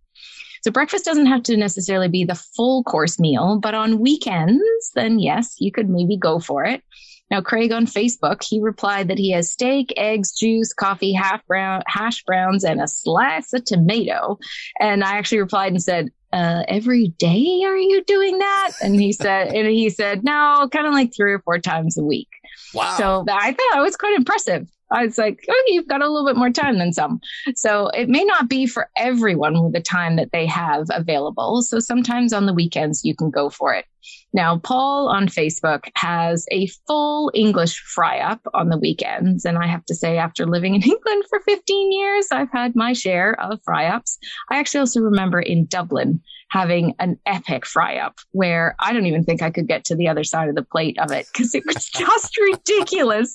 So 0.63 0.71
breakfast 0.71 1.05
doesn't 1.05 1.27
have 1.27 1.45
to 1.45 1.57
necessarily 1.57 2.09
be 2.09 2.25
the 2.25 2.35
full 2.35 2.83
course 2.83 3.19
meal, 3.19 3.59
but 3.61 3.75
on 3.75 4.01
weekends, 4.01 4.91
then 4.95 5.19
yes, 5.19 5.55
you 5.59 5.71
could 5.71 5.89
maybe 5.89 6.17
go 6.17 6.41
for 6.41 6.65
it. 6.65 6.83
Now, 7.31 7.43
Craig 7.43 7.73
on 7.73 7.87
Facebook, 7.87 8.43
he 8.43 8.61
replied 8.61 9.09
that 9.09 9.19
he 9.19 9.33
has 9.33 9.53
steak, 9.53 9.93
eggs, 9.97 10.33
juice, 10.33 10.73
coffee, 10.73 11.13
half 11.13 11.45
brown, 11.47 11.83
hash 11.87 12.25
browns, 12.25 12.65
and 12.65 12.81
a 12.81 12.89
slice 12.89 13.53
of 13.53 13.65
tomato. 13.65 14.39
And 14.81 15.05
I 15.05 15.19
actually 15.19 15.41
replied 15.41 15.73
and 15.73 15.83
said, 15.83 16.11
uh, 16.33 16.63
every 16.69 17.09
day 17.19 17.63
are 17.65 17.77
you 17.77 18.03
doing 18.05 18.39
that? 18.39 18.73
And 18.83 18.95
he 18.95 19.13
said, 19.25 19.49
and 19.49 19.69
he 19.69 19.91
said, 19.91 20.25
no, 20.25 20.69
kind 20.73 20.87
of 20.87 20.93
like 20.93 21.15
three 21.15 21.33
or 21.33 21.41
four 21.41 21.59
times 21.59 21.97
a 21.97 22.03
week. 22.03 22.29
Wow. 22.75 22.97
So 22.97 23.25
I 23.31 23.53
thought 23.53 23.71
that 23.73 23.81
was 23.81 23.97
quite 23.97 24.17
impressive. 24.17 24.69
I 24.91 25.07
was 25.07 25.19
like, 25.19 25.45
oh, 25.49 25.65
you've 25.69 25.89
got 25.89 26.03
a 26.03 26.09
little 26.09 26.27
bit 26.27 26.37
more 26.37 26.51
time 26.51 26.79
than 26.79 26.93
some. 26.93 27.21
So 27.55 27.89
it 27.89 28.09
may 28.09 28.25
not 28.25 28.49
be 28.49 28.67
for 28.67 28.89
everyone 28.97 29.63
with 29.63 29.73
the 29.73 29.81
time 29.81 30.17
that 30.17 30.31
they 30.33 30.47
have 30.47 30.87
available. 30.91 31.63
So 31.63 31.79
sometimes 31.79 32.33
on 32.33 32.47
the 32.47 32.55
weekends, 32.55 33.05
you 33.05 33.15
can 33.15 33.31
go 33.31 33.51
for 33.51 33.75
it. 33.75 33.85
Now, 34.33 34.59
Paul 34.59 35.09
on 35.09 35.27
Facebook 35.27 35.89
has 35.95 36.47
a 36.51 36.67
full 36.87 37.31
English 37.35 37.79
fry 37.81 38.19
up 38.21 38.41
on 38.55 38.69
the 38.69 38.79
weekends. 38.79 39.45
And 39.45 39.59
I 39.59 39.67
have 39.67 39.85
to 39.87 39.95
say, 39.95 40.19
after 40.19 40.47
living 40.47 40.75
in 40.75 40.83
England 40.87 41.25
for 41.29 41.41
15 41.41 41.93
years, 41.93 42.29
I've 42.31 42.53
had 42.53 42.77
my 42.77 42.93
share 42.93 43.39
of 43.41 43.61
fry 43.65 43.87
ups. 43.87 44.19
I 44.51 44.59
actually 44.59 44.81
also 44.81 45.01
remember 45.01 45.41
in 45.41 45.67
Dublin 45.67 46.21
having 46.51 46.95
an 46.99 47.19
epic 47.27 47.67
fry 47.67 47.97
up 47.97 48.19
where 48.33 48.75
I 48.79 48.93
don't 48.93 49.07
even 49.07 49.25
think 49.25 49.43
I 49.43 49.51
could 49.51 49.69
get 49.69 49.85
to 49.87 49.97
the 49.97 50.09
other 50.09 50.25
side 50.25 50.49
of 50.49 50.55
the 50.55 50.63
plate 50.63 50.99
of 50.99 51.13
it 51.13 51.27
because 51.33 51.55
it 51.55 51.65
was 51.67 51.87
just 51.95 52.37
ridiculous. 52.39 53.35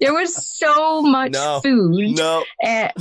There 0.00 0.14
was 0.14 0.34
so 0.34 1.02
much 1.02 1.32
no, 1.32 1.60
food. 1.62 2.16
No. 2.16 2.44
And, 2.62 2.92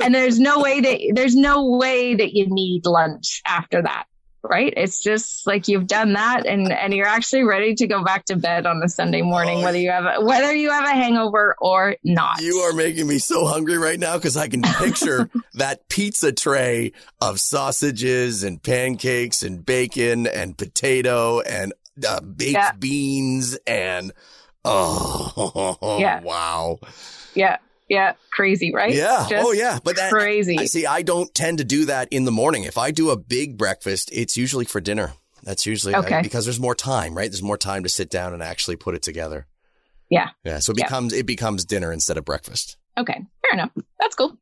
and 0.00 0.14
there's 0.14 0.38
no 0.38 0.60
way 0.60 0.80
that 0.80 1.12
there's 1.14 1.34
no 1.34 1.66
way 1.66 2.14
that 2.14 2.34
you 2.34 2.46
need 2.48 2.84
lunch 2.84 3.40
after 3.46 3.82
that 3.82 4.04
right? 4.42 4.72
It's 4.76 5.02
just 5.02 5.46
like 5.46 5.68
you've 5.68 5.86
done 5.86 6.14
that 6.14 6.46
and, 6.46 6.72
and 6.72 6.92
you're 6.92 7.06
actually 7.06 7.44
ready 7.44 7.74
to 7.76 7.86
go 7.86 8.04
back 8.04 8.24
to 8.26 8.36
bed 8.36 8.66
on 8.66 8.82
a 8.82 8.88
Sunday 8.88 9.22
morning, 9.22 9.58
oh, 9.58 9.62
whether 9.62 9.78
you 9.78 9.90
have 9.90 10.04
a, 10.04 10.24
whether 10.24 10.54
you 10.54 10.70
have 10.70 10.84
a 10.84 10.92
hangover 10.92 11.54
or 11.60 11.96
not. 12.04 12.40
You 12.40 12.56
are 12.58 12.72
making 12.72 13.06
me 13.06 13.18
so 13.18 13.46
hungry 13.46 13.78
right 13.78 13.98
now 13.98 14.16
because 14.16 14.36
I 14.36 14.48
can 14.48 14.62
picture 14.62 15.30
that 15.54 15.88
pizza 15.88 16.32
tray 16.32 16.92
of 17.20 17.40
sausages 17.40 18.42
and 18.42 18.62
pancakes 18.62 19.42
and 19.42 19.64
bacon 19.64 20.26
and 20.26 20.56
potato 20.56 21.40
and 21.40 21.72
uh, 22.06 22.20
baked 22.20 22.52
yeah. 22.52 22.72
beans 22.72 23.58
and 23.66 24.12
oh 24.64 25.98
yeah. 26.00 26.20
wow. 26.20 26.78
Yeah. 27.34 27.58
Yeah, 27.92 28.14
crazy, 28.30 28.72
right? 28.72 28.94
Yeah. 28.94 29.26
Just 29.28 29.46
oh, 29.46 29.52
yeah. 29.52 29.78
But 29.84 29.96
that, 29.96 30.10
crazy. 30.10 30.58
I 30.58 30.64
see. 30.64 30.86
I 30.86 31.02
don't 31.02 31.32
tend 31.34 31.58
to 31.58 31.64
do 31.64 31.84
that 31.84 32.08
in 32.10 32.24
the 32.24 32.32
morning. 32.32 32.64
If 32.64 32.78
I 32.78 32.90
do 32.90 33.10
a 33.10 33.18
big 33.18 33.58
breakfast, 33.58 34.08
it's 34.14 34.34
usually 34.34 34.64
for 34.64 34.80
dinner. 34.80 35.12
That's 35.42 35.66
usually 35.66 35.94
okay. 35.96 36.14
I, 36.14 36.22
because 36.22 36.46
there's 36.46 36.58
more 36.58 36.74
time, 36.74 37.14
right? 37.14 37.30
There's 37.30 37.42
more 37.42 37.58
time 37.58 37.82
to 37.82 37.90
sit 37.90 38.08
down 38.08 38.32
and 38.32 38.42
actually 38.42 38.76
put 38.76 38.94
it 38.94 39.02
together. 39.02 39.46
Yeah. 40.08 40.30
Yeah. 40.42 40.60
So 40.60 40.72
it 40.72 40.78
yeah. 40.78 40.86
becomes 40.86 41.12
it 41.12 41.26
becomes 41.26 41.66
dinner 41.66 41.92
instead 41.92 42.16
of 42.16 42.24
breakfast. 42.24 42.78
Okay. 42.96 43.12
Fair 43.42 43.52
enough. 43.52 43.72
That's 44.00 44.14
cool. 44.14 44.38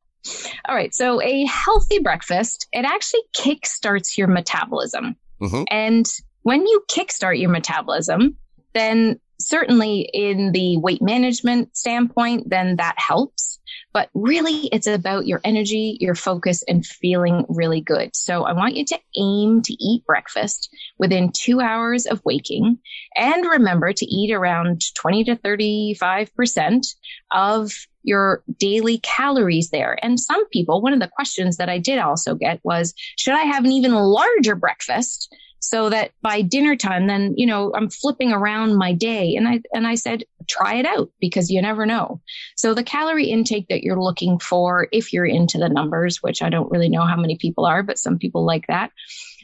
All 0.68 0.74
right. 0.76 0.94
So 0.94 1.20
a 1.20 1.44
healthy 1.46 1.98
breakfast, 1.98 2.68
it 2.70 2.84
actually 2.84 3.22
kickstarts 3.36 4.16
your 4.16 4.28
metabolism. 4.28 5.16
Mm-hmm. 5.40 5.64
And 5.72 6.06
when 6.42 6.68
you 6.68 6.84
kickstart 6.88 7.40
your 7.40 7.50
metabolism, 7.50 8.36
then 8.74 9.18
certainly 9.40 10.08
in 10.12 10.52
the 10.52 10.76
weight 10.76 11.02
management 11.02 11.76
standpoint, 11.76 12.48
then 12.48 12.76
that 12.76 12.94
helps. 12.98 13.58
But 13.92 14.08
really, 14.14 14.68
it's 14.72 14.86
about 14.86 15.26
your 15.26 15.40
energy, 15.42 15.96
your 16.00 16.14
focus, 16.14 16.62
and 16.66 16.84
feeling 16.86 17.44
really 17.48 17.80
good. 17.80 18.14
So 18.14 18.44
I 18.44 18.52
want 18.52 18.76
you 18.76 18.84
to 18.86 18.98
aim 19.16 19.62
to 19.62 19.72
eat 19.72 20.04
breakfast 20.04 20.74
within 20.98 21.32
two 21.32 21.60
hours 21.60 22.06
of 22.06 22.22
waking. 22.24 22.78
And 23.16 23.44
remember 23.44 23.92
to 23.92 24.06
eat 24.06 24.32
around 24.32 24.82
20 24.94 25.24
to 25.24 25.36
35% 25.36 26.86
of 27.32 27.72
your 28.02 28.42
daily 28.58 28.98
calories 28.98 29.70
there. 29.70 29.98
And 30.02 30.18
some 30.18 30.48
people, 30.48 30.80
one 30.80 30.92
of 30.94 31.00
the 31.00 31.08
questions 31.08 31.56
that 31.56 31.68
I 31.68 31.78
did 31.78 31.98
also 31.98 32.34
get 32.34 32.60
was, 32.62 32.94
should 33.16 33.34
I 33.34 33.42
have 33.42 33.64
an 33.64 33.72
even 33.72 33.92
larger 33.92 34.54
breakfast? 34.54 35.34
So 35.60 35.90
that 35.90 36.12
by 36.22 36.42
dinner 36.42 36.74
time, 36.74 37.06
then, 37.06 37.34
you 37.36 37.46
know, 37.46 37.72
I'm 37.74 37.90
flipping 37.90 38.32
around 38.32 38.76
my 38.76 38.92
day. 38.92 39.36
And 39.36 39.46
I, 39.46 39.60
and 39.72 39.86
I 39.86 39.94
said, 39.94 40.24
try 40.48 40.76
it 40.76 40.86
out 40.86 41.10
because 41.20 41.50
you 41.50 41.60
never 41.60 41.86
know. 41.86 42.20
So 42.56 42.74
the 42.74 42.82
calorie 42.82 43.30
intake 43.30 43.68
that 43.68 43.82
you're 43.82 44.00
looking 44.00 44.38
for, 44.38 44.88
if 44.90 45.12
you're 45.12 45.26
into 45.26 45.58
the 45.58 45.68
numbers, 45.68 46.22
which 46.22 46.42
I 46.42 46.48
don't 46.48 46.70
really 46.70 46.88
know 46.88 47.04
how 47.04 47.16
many 47.16 47.36
people 47.36 47.66
are, 47.66 47.82
but 47.82 47.98
some 47.98 48.18
people 48.18 48.44
like 48.44 48.66
that. 48.68 48.90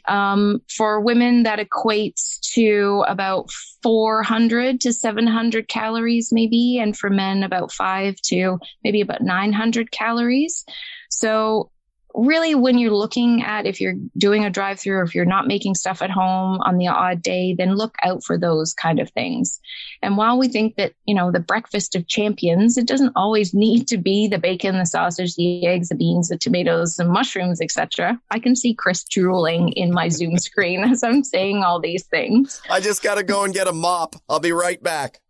Um, 0.07 0.61
for 0.69 1.01
women, 1.01 1.43
that 1.43 1.59
equates 1.59 2.39
to 2.53 3.03
about 3.07 3.51
400 3.83 4.81
to 4.81 4.93
700 4.93 5.67
calories, 5.67 6.31
maybe. 6.31 6.79
And 6.79 6.97
for 6.97 7.09
men, 7.09 7.43
about 7.43 7.71
five 7.71 8.15
to 8.27 8.59
maybe 8.83 9.01
about 9.01 9.21
900 9.21 9.91
calories. 9.91 10.65
So 11.09 11.71
really 12.13 12.55
when 12.55 12.77
you're 12.77 12.95
looking 12.95 13.43
at 13.43 13.65
if 13.65 13.79
you're 13.79 13.95
doing 14.17 14.43
a 14.43 14.49
drive 14.49 14.79
through 14.79 14.97
or 14.97 15.03
if 15.03 15.13
you're 15.13 15.25
not 15.25 15.47
making 15.47 15.75
stuff 15.75 16.01
at 16.01 16.09
home 16.09 16.59
on 16.61 16.77
the 16.77 16.87
odd 16.87 17.21
day, 17.21 17.53
then 17.57 17.75
look 17.75 17.95
out 18.03 18.23
for 18.23 18.37
those 18.37 18.73
kind 18.73 18.99
of 18.99 19.09
things. 19.11 19.59
And 20.01 20.17
while 20.17 20.37
we 20.37 20.47
think 20.47 20.75
that, 20.75 20.93
you 21.05 21.13
know, 21.13 21.31
the 21.31 21.39
breakfast 21.39 21.95
of 21.95 22.07
champions, 22.07 22.77
it 22.77 22.87
doesn't 22.87 23.13
always 23.15 23.53
need 23.53 23.87
to 23.89 23.97
be 23.97 24.27
the 24.27 24.39
bacon, 24.39 24.77
the 24.77 24.85
sausage, 24.85 25.35
the 25.35 25.65
eggs, 25.65 25.89
the 25.89 25.95
beans, 25.95 26.29
the 26.29 26.37
tomatoes, 26.37 26.95
the 26.95 27.05
mushrooms, 27.05 27.61
etc. 27.61 28.19
I 28.31 28.39
can 28.39 28.55
see 28.55 28.73
Chris 28.73 29.03
drooling 29.03 29.69
in 29.73 29.91
my 29.91 30.09
Zoom 30.09 30.37
screen 30.37 30.83
as 30.91 31.03
I'm 31.03 31.23
saying 31.23 31.63
all 31.63 31.79
these 31.79 32.05
things. 32.05 32.61
I 32.69 32.79
just 32.79 33.03
got 33.03 33.15
to 33.15 33.23
go 33.23 33.43
and 33.43 33.53
get 33.53 33.67
a 33.67 33.73
mop. 33.73 34.15
I'll 34.29 34.39
be 34.39 34.51
right 34.51 34.81
back. 34.81 35.21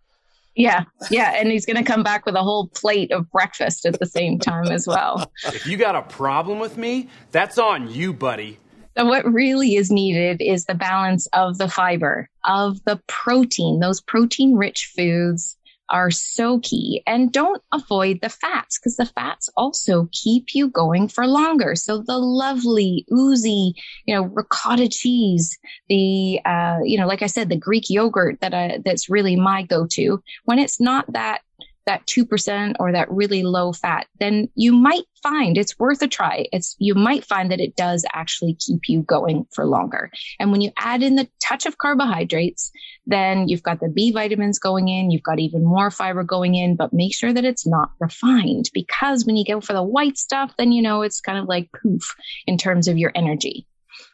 Yeah, 0.57 0.85
yeah, 1.11 1.33
and 1.35 1.51
he's 1.51 1.67
going 1.67 1.77
to 1.77 1.83
come 1.83 2.01
back 2.01 2.25
with 2.25 2.33
a 2.33 2.41
whole 2.41 2.67
plate 2.69 3.11
of 3.11 3.29
breakfast 3.31 3.85
at 3.85 3.99
the 3.99 4.07
same 4.07 4.39
time 4.39 4.65
as 4.71 4.87
well. 4.87 5.31
If 5.45 5.67
you 5.67 5.77
got 5.77 5.95
a 5.95 6.01
problem 6.01 6.57
with 6.59 6.77
me, 6.77 7.09
that's 7.31 7.59
on 7.59 7.91
you, 7.91 8.11
buddy. 8.11 8.57
So 8.97 9.05
what 9.05 9.31
really 9.31 9.75
is 9.75 9.91
needed 9.91 10.41
is 10.41 10.65
the 10.65 10.73
balance 10.73 11.27
of 11.27 11.59
the 11.59 11.69
fiber, 11.69 12.27
of 12.43 12.83
the 12.85 12.99
protein, 13.05 13.79
those 13.79 14.01
protein 14.01 14.55
rich 14.55 14.91
foods 14.95 15.55
are 15.89 16.11
so 16.11 16.59
key 16.59 17.01
and 17.07 17.31
don't 17.31 17.61
avoid 17.73 18.19
the 18.21 18.29
fats 18.29 18.79
because 18.79 18.97
the 18.97 19.05
fats 19.05 19.49
also 19.55 20.09
keep 20.11 20.53
you 20.53 20.69
going 20.69 21.07
for 21.07 21.25
longer. 21.27 21.75
So 21.75 21.99
the 21.99 22.17
lovely 22.17 23.05
oozy, 23.11 23.75
you 24.05 24.15
know, 24.15 24.23
ricotta 24.23 24.89
cheese, 24.89 25.57
the, 25.89 26.39
uh, 26.45 26.79
you 26.83 26.97
know, 26.97 27.07
like 27.07 27.21
I 27.21 27.27
said, 27.27 27.49
the 27.49 27.57
Greek 27.57 27.89
yogurt 27.89 28.39
that 28.41 28.53
I, 28.53 28.79
that's 28.83 29.09
really 29.09 29.35
my 29.35 29.63
go-to 29.63 30.21
when 30.45 30.59
it's 30.59 30.79
not 30.79 31.11
that 31.13 31.41
that 31.87 32.05
2% 32.05 32.75
or 32.79 32.91
that 32.91 33.09
really 33.09 33.43
low 33.43 33.73
fat, 33.73 34.05
then 34.19 34.49
you 34.55 34.71
might 34.71 35.05
find 35.23 35.57
it's 35.57 35.79
worth 35.79 36.01
a 36.03 36.07
try. 36.07 36.45
It's, 36.53 36.75
you 36.77 36.93
might 36.93 37.25
find 37.25 37.51
that 37.51 37.59
it 37.59 37.75
does 37.75 38.05
actually 38.13 38.55
keep 38.59 38.87
you 38.87 39.01
going 39.01 39.47
for 39.51 39.65
longer. 39.65 40.11
And 40.39 40.51
when 40.51 40.61
you 40.61 40.71
add 40.77 41.01
in 41.01 41.15
the 41.15 41.27
touch 41.43 41.65
of 41.65 41.77
carbohydrates, 41.77 42.71
then 43.07 43.47
you've 43.47 43.63
got 43.63 43.79
the 43.79 43.89
B 43.89 44.11
vitamins 44.11 44.59
going 44.59 44.87
in, 44.87 45.09
you've 45.09 45.23
got 45.23 45.39
even 45.39 45.63
more 45.63 45.89
fiber 45.89 46.23
going 46.23 46.55
in, 46.55 46.75
but 46.75 46.93
make 46.93 47.15
sure 47.15 47.33
that 47.33 47.45
it's 47.45 47.65
not 47.65 47.89
refined 47.99 48.69
because 48.73 49.25
when 49.25 49.35
you 49.35 49.45
go 49.45 49.59
for 49.59 49.73
the 49.73 49.83
white 49.83 50.17
stuff, 50.17 50.53
then 50.57 50.71
you 50.71 50.81
know 50.81 51.01
it's 51.01 51.21
kind 51.21 51.39
of 51.39 51.47
like 51.47 51.69
poof 51.81 52.15
in 52.45 52.57
terms 52.57 52.87
of 52.87 52.97
your 52.97 53.11
energy 53.15 53.65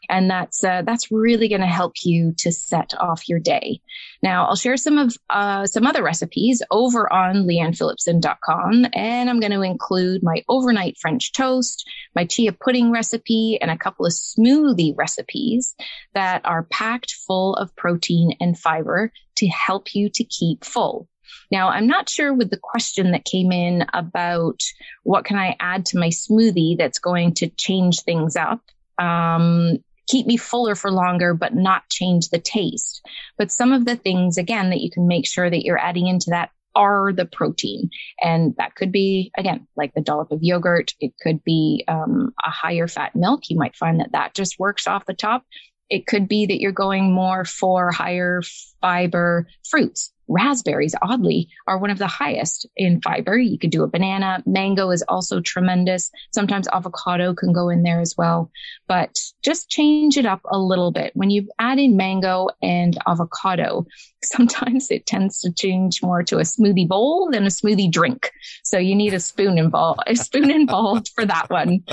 and 0.09 0.29
that's 0.29 0.63
uh, 0.63 0.81
that's 0.85 1.11
really 1.11 1.47
going 1.47 1.61
to 1.61 1.67
help 1.67 1.93
you 2.03 2.33
to 2.39 2.51
set 2.51 2.93
off 2.99 3.27
your 3.29 3.39
day. 3.39 3.79
Now, 4.21 4.45
I'll 4.45 4.55
share 4.55 4.77
some 4.77 4.97
of 4.97 5.15
uh, 5.29 5.65
some 5.65 5.85
other 5.85 6.03
recipes 6.03 6.61
over 6.71 7.11
on 7.11 7.45
leannephillipson.com, 7.47 8.87
and 8.93 9.29
I'm 9.29 9.39
going 9.39 9.51
to 9.51 9.61
include 9.61 10.23
my 10.23 10.43
overnight 10.47 10.97
French 10.99 11.31
toast, 11.33 11.89
my 12.15 12.25
chia 12.25 12.53
pudding 12.53 12.91
recipe, 12.91 13.57
and 13.61 13.71
a 13.71 13.77
couple 13.77 14.05
of 14.05 14.13
smoothie 14.13 14.93
recipes 14.97 15.75
that 16.13 16.41
are 16.45 16.63
packed 16.63 17.13
full 17.27 17.55
of 17.55 17.75
protein 17.75 18.35
and 18.39 18.57
fiber 18.57 19.11
to 19.37 19.47
help 19.47 19.95
you 19.95 20.09
to 20.09 20.23
keep 20.23 20.63
full. 20.63 21.07
Now, 21.51 21.69
I'm 21.69 21.87
not 21.87 22.09
sure 22.09 22.33
with 22.33 22.49
the 22.49 22.59
question 22.61 23.11
that 23.11 23.25
came 23.25 23.51
in 23.51 23.85
about 23.93 24.61
what 25.03 25.25
can 25.25 25.37
I 25.37 25.55
add 25.59 25.85
to 25.87 25.99
my 25.99 26.09
smoothie 26.09 26.77
that's 26.77 26.99
going 26.99 27.35
to 27.35 27.49
change 27.49 28.01
things 28.01 28.35
up. 28.35 28.61
Um, 28.97 29.77
keep 30.07 30.27
me 30.27 30.37
fuller 30.37 30.75
for 30.75 30.91
longer, 30.91 31.33
but 31.33 31.55
not 31.55 31.89
change 31.89 32.29
the 32.29 32.39
taste. 32.39 33.01
But 33.37 33.51
some 33.51 33.71
of 33.71 33.85
the 33.85 33.95
things, 33.95 34.37
again, 34.37 34.69
that 34.69 34.81
you 34.81 34.91
can 34.91 35.07
make 35.07 35.27
sure 35.27 35.49
that 35.49 35.63
you're 35.63 35.79
adding 35.79 36.07
into 36.07 36.29
that 36.29 36.49
are 36.75 37.13
the 37.13 37.25
protein. 37.25 37.89
And 38.21 38.55
that 38.57 38.75
could 38.75 38.91
be, 38.91 39.31
again, 39.37 39.67
like 39.75 39.93
the 39.93 40.01
dollop 40.01 40.31
of 40.31 40.39
yogurt. 40.41 40.93
It 40.99 41.13
could 41.21 41.43
be 41.43 41.83
um, 41.87 42.33
a 42.43 42.49
higher 42.49 42.87
fat 42.87 43.15
milk. 43.15 43.43
You 43.49 43.57
might 43.57 43.75
find 43.75 43.99
that 43.99 44.13
that 44.13 44.33
just 44.33 44.59
works 44.59 44.87
off 44.87 45.05
the 45.05 45.13
top. 45.13 45.43
It 45.89 46.07
could 46.07 46.27
be 46.27 46.45
that 46.47 46.59
you're 46.59 46.71
going 46.71 47.13
more 47.13 47.45
for 47.45 47.91
higher 47.91 48.41
fiber 48.81 49.47
fruits. 49.69 50.12
Raspberries, 50.27 50.95
oddly, 51.01 51.49
are 51.67 51.77
one 51.77 51.89
of 51.89 51.97
the 51.97 52.07
highest 52.07 52.67
in 52.75 53.01
fiber. 53.01 53.37
You 53.37 53.57
could 53.57 53.69
do 53.69 53.83
a 53.83 53.87
banana. 53.87 54.43
Mango 54.45 54.89
is 54.91 55.03
also 55.07 55.41
tremendous. 55.41 56.11
Sometimes 56.31 56.67
avocado 56.71 57.33
can 57.33 57.53
go 57.53 57.69
in 57.69 57.83
there 57.83 57.99
as 57.99 58.15
well, 58.17 58.51
but 58.87 59.19
just 59.43 59.69
change 59.69 60.17
it 60.17 60.25
up 60.25 60.41
a 60.45 60.57
little 60.57 60.91
bit. 60.91 61.11
When 61.15 61.29
you 61.29 61.49
add 61.59 61.79
in 61.79 61.97
mango 61.97 62.47
and 62.61 62.97
avocado, 63.07 63.85
sometimes 64.23 64.89
it 64.89 65.05
tends 65.05 65.41
to 65.41 65.51
change 65.51 66.01
more 66.01 66.23
to 66.23 66.37
a 66.37 66.43
smoothie 66.43 66.87
bowl 66.87 67.29
than 67.31 67.43
a 67.43 67.49
smoothie 67.49 67.91
drink. 67.91 68.31
So 68.63 68.77
you 68.77 68.95
need 68.95 69.13
a 69.13 69.19
spoon 69.19 69.57
involved, 69.57 70.01
a 70.07 70.15
spoon 70.15 70.49
involved 70.61 71.09
for 71.13 71.25
that 71.25 71.49
one. 71.49 71.83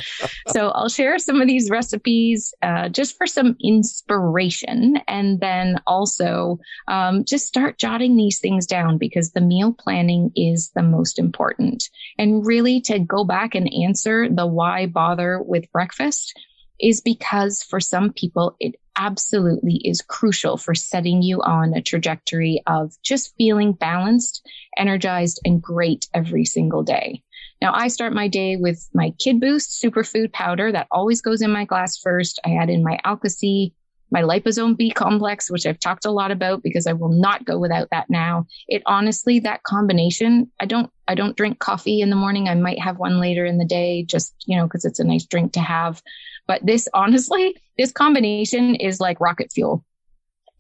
So 0.49 0.69
I'll 0.69 0.88
share 0.88 1.19
some 1.19 1.40
of 1.40 1.49
these 1.49 1.71
recipes 1.71 2.55
uh, 2.62 2.88
just 2.88 3.16
for 3.16 3.27
some 3.27 3.57
inspiration, 3.62 5.01
and 5.09 5.40
then 5.40 5.81
also 5.87 6.61
um, 6.88 7.25
just 7.25 7.47
start 7.47 7.79
jotting 7.79 8.16
these 8.20 8.38
things 8.38 8.66
down 8.66 8.98
because 8.98 9.33
the 9.33 9.40
meal 9.40 9.72
planning 9.72 10.30
is 10.37 10.70
the 10.74 10.83
most 10.83 11.18
important. 11.18 11.83
And 12.18 12.46
really 12.46 12.80
to 12.83 12.98
go 12.98 13.24
back 13.24 13.54
and 13.54 13.72
answer 13.72 14.28
the 14.28 14.46
why 14.46 14.87
bother 14.87 15.42
with 15.42 15.72
breakfast 15.72 16.38
is 16.78 17.00
because 17.00 17.62
for 17.62 17.80
some 17.80 18.12
people, 18.12 18.56
it 18.61 18.74
absolutely 18.96 19.80
is 19.85 20.02
crucial 20.02 20.56
for 20.56 20.74
setting 20.74 21.22
you 21.22 21.40
on 21.40 21.74
a 21.74 21.83
trajectory 21.83 22.62
of 22.66 22.92
just 23.02 23.35
feeling 23.37 23.72
balanced, 23.72 24.46
energized, 24.76 25.40
and 25.44 25.62
great 25.62 26.06
every 26.12 26.44
single 26.44 26.83
day. 26.83 27.22
Now, 27.62 27.72
I 27.74 27.88
start 27.88 28.12
my 28.12 28.28
day 28.28 28.56
with 28.56 28.88
my 28.94 29.12
Kid 29.18 29.40
Boost 29.40 29.83
superfood 29.83 30.33
powder 30.33 30.72
that 30.72 30.88
always 30.90 31.20
goes 31.20 31.42
in 31.42 31.50
my 31.50 31.64
glass 31.64 31.98
first. 31.98 32.40
I 32.44 32.56
add 32.56 32.70
in 32.70 32.83
my 32.83 32.98
Alka-C, 33.04 33.74
my 34.11 34.23
liposome 34.23 34.77
B 34.77 34.90
complex, 34.90 35.51
which 35.51 35.66
I've 35.66 35.79
talked 35.79 36.05
a 36.05 36.11
lot 36.11 36.31
about 36.31 36.62
because 36.62 36.87
I 36.87 36.92
will 36.92 37.11
not 37.11 37.44
go 37.44 37.59
without 37.59 37.88
that 37.90 38.11
now. 38.11 38.46
It 38.68 38.83
honestly, 38.87 39.40
that 39.40 39.62
combination, 39.62 40.51
I 40.61 40.66
don't, 40.66 40.90
I 41.09 41.14
don't 41.14 41.37
drink 41.37 41.59
coffee 41.59 42.01
in 42.01 42.11
the 42.11 42.16
morning. 42.16 42.49
I 42.49 42.55
might 42.55 42.81
have 42.81 42.99
one 42.99 43.20
later 43.20 43.44
in 43.44 43.59
the 43.59 43.64
day, 43.64 44.03
just, 44.03 44.35
you 44.46 44.57
know, 44.57 44.68
cause 44.68 44.85
it's 44.85 45.01
a 45.01 45.05
nice 45.05 45.25
drink 45.25 45.53
to 45.53 45.61
have. 45.61 46.03
But 46.46 46.64
this, 46.64 46.88
honestly, 46.94 47.57
this 47.79 47.92
combination 47.92 48.75
is 48.75 49.01
like 49.01 49.20
rocket 49.20 49.53
fuel. 49.53 49.85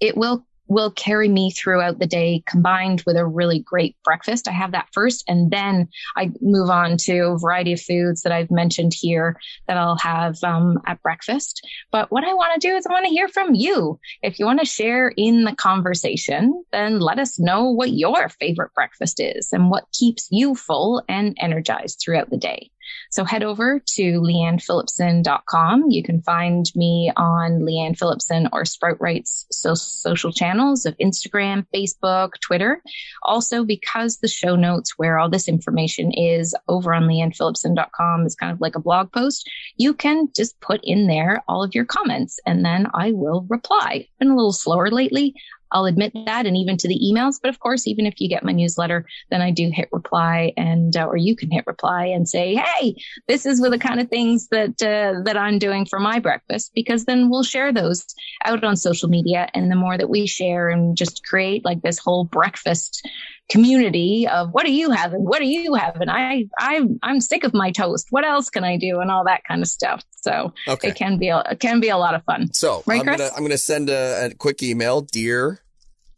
It 0.00 0.16
will 0.16 0.46
will 0.70 0.92
carry 0.92 1.28
me 1.28 1.50
throughout 1.50 1.98
the 1.98 2.06
day 2.06 2.42
combined 2.46 3.02
with 3.04 3.16
a 3.16 3.26
really 3.26 3.58
great 3.58 3.96
breakfast. 4.04 4.48
I 4.48 4.52
have 4.52 4.70
that 4.72 4.88
first 4.92 5.24
and 5.28 5.50
then 5.50 5.88
I 6.16 6.30
move 6.40 6.70
on 6.70 6.96
to 6.98 7.18
a 7.18 7.38
variety 7.38 7.72
of 7.72 7.80
foods 7.80 8.22
that 8.22 8.32
I've 8.32 8.52
mentioned 8.52 8.94
here 8.94 9.36
that 9.66 9.76
I'll 9.76 9.98
have 9.98 10.42
um, 10.44 10.78
at 10.86 11.02
breakfast. 11.02 11.66
But 11.90 12.12
what 12.12 12.24
I 12.24 12.32
want 12.32 12.54
to 12.54 12.68
do 12.68 12.76
is 12.76 12.86
I 12.86 12.92
want 12.92 13.04
to 13.04 13.10
hear 13.10 13.28
from 13.28 13.54
you. 13.54 13.98
If 14.22 14.38
you 14.38 14.46
want 14.46 14.60
to 14.60 14.66
share 14.66 15.12
in 15.16 15.42
the 15.42 15.56
conversation, 15.56 16.64
then 16.70 17.00
let 17.00 17.18
us 17.18 17.40
know 17.40 17.68
what 17.68 17.90
your 17.90 18.28
favorite 18.28 18.72
breakfast 18.72 19.18
is 19.18 19.52
and 19.52 19.70
what 19.70 19.90
keeps 19.92 20.28
you 20.30 20.54
full 20.54 21.02
and 21.08 21.36
energized 21.40 22.00
throughout 22.00 22.30
the 22.30 22.36
day. 22.36 22.70
So 23.10 23.24
head 23.24 23.42
over 23.42 23.80
to 23.94 24.02
leannephillipson.com. 24.20 25.90
You 25.90 26.02
can 26.02 26.22
find 26.22 26.64
me 26.74 27.12
on 27.16 27.60
Leanne 27.60 27.98
Phillipson 27.98 28.48
or 28.52 28.62
Sproutright's 28.62 29.46
so- 29.50 29.74
social 29.74 30.32
channels 30.32 30.86
of 30.86 30.96
Instagram, 30.98 31.66
Facebook, 31.74 32.32
Twitter. 32.40 32.82
Also, 33.22 33.64
because 33.64 34.18
the 34.18 34.28
show 34.28 34.56
notes 34.56 34.94
where 34.96 35.18
all 35.18 35.28
this 35.28 35.48
information 35.48 36.12
is 36.12 36.54
over 36.68 36.94
on 36.94 37.04
leannephillipson.com 37.04 38.26
is 38.26 38.34
kind 38.34 38.52
of 38.52 38.60
like 38.60 38.76
a 38.76 38.80
blog 38.80 39.12
post, 39.12 39.48
you 39.76 39.94
can 39.94 40.28
just 40.34 40.60
put 40.60 40.80
in 40.84 41.06
there 41.06 41.42
all 41.48 41.62
of 41.62 41.74
your 41.74 41.84
comments 41.84 42.38
and 42.46 42.64
then 42.64 42.86
I 42.94 43.12
will 43.12 43.46
reply. 43.48 44.08
Been 44.18 44.30
a 44.30 44.36
little 44.36 44.52
slower 44.52 44.90
lately. 44.90 45.34
I'll 45.72 45.86
admit 45.86 46.12
that, 46.26 46.46
and 46.46 46.56
even 46.56 46.76
to 46.78 46.88
the 46.88 46.98
emails. 46.98 47.36
But 47.40 47.48
of 47.50 47.58
course, 47.60 47.86
even 47.86 48.06
if 48.06 48.20
you 48.20 48.28
get 48.28 48.44
my 48.44 48.52
newsletter, 48.52 49.06
then 49.30 49.40
I 49.40 49.50
do 49.50 49.70
hit 49.72 49.88
reply, 49.92 50.52
and 50.56 50.96
uh, 50.96 51.06
or 51.06 51.16
you 51.16 51.36
can 51.36 51.50
hit 51.50 51.66
reply 51.66 52.06
and 52.06 52.28
say, 52.28 52.54
"Hey, 52.54 52.96
this 53.28 53.46
is 53.46 53.60
with 53.60 53.72
the 53.72 53.78
kind 53.78 54.00
of 54.00 54.08
things 54.08 54.48
that 54.48 54.82
uh, 54.82 55.22
that 55.24 55.36
I'm 55.36 55.58
doing 55.58 55.86
for 55.86 55.98
my 55.98 56.18
breakfast," 56.18 56.72
because 56.74 57.04
then 57.04 57.30
we'll 57.30 57.42
share 57.42 57.72
those 57.72 58.04
out 58.44 58.64
on 58.64 58.76
social 58.76 59.08
media, 59.08 59.48
and 59.54 59.70
the 59.70 59.76
more 59.76 59.96
that 59.96 60.10
we 60.10 60.26
share 60.26 60.68
and 60.68 60.96
just 60.96 61.24
create 61.24 61.64
like 61.64 61.82
this 61.82 61.98
whole 61.98 62.24
breakfast 62.24 63.06
community 63.50 64.28
of 64.28 64.52
what 64.52 64.64
are 64.64 64.70
you 64.70 64.90
having? 64.90 65.24
What 65.24 65.40
are 65.40 65.44
you 65.44 65.74
having? 65.74 66.08
I 66.08 66.48
I 66.58 66.82
I'm 67.02 67.20
sick 67.20 67.44
of 67.44 67.52
my 67.52 67.72
toast. 67.72 68.06
What 68.10 68.24
else 68.24 68.48
can 68.48 68.64
I 68.64 68.76
do? 68.76 69.00
And 69.00 69.10
all 69.10 69.24
that 69.24 69.42
kind 69.44 69.60
of 69.60 69.68
stuff. 69.68 70.02
So 70.22 70.54
okay. 70.68 70.88
it 70.88 70.94
can 70.94 71.18
be 71.18 71.28
a, 71.28 71.40
it 71.50 71.60
can 71.60 71.80
be 71.80 71.88
a 71.88 71.98
lot 71.98 72.14
of 72.14 72.24
fun. 72.24 72.52
So 72.54 72.82
right, 72.86 73.00
I'm 73.00 73.06
Chris? 73.06 73.18
gonna 73.18 73.32
I'm 73.36 73.42
gonna 73.42 73.58
send 73.58 73.90
a, 73.90 74.26
a 74.26 74.34
quick 74.34 74.62
email, 74.62 75.02
dear 75.02 75.60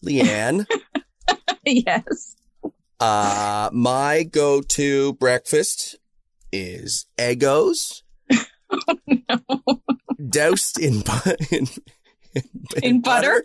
Leanne. 0.05 0.67
yes. 1.65 2.37
Uh, 3.01 3.69
my 3.73 4.23
go-to 4.23 5.15
breakfast 5.15 5.97
is 6.53 7.07
Eggos. 7.19 8.03
oh, 8.71 8.97
no. 9.07 9.83
Doused 10.29 10.79
in, 10.79 11.03
in, 11.51 11.67
in, 12.35 12.45
in 12.81 13.01
butter. 13.01 13.45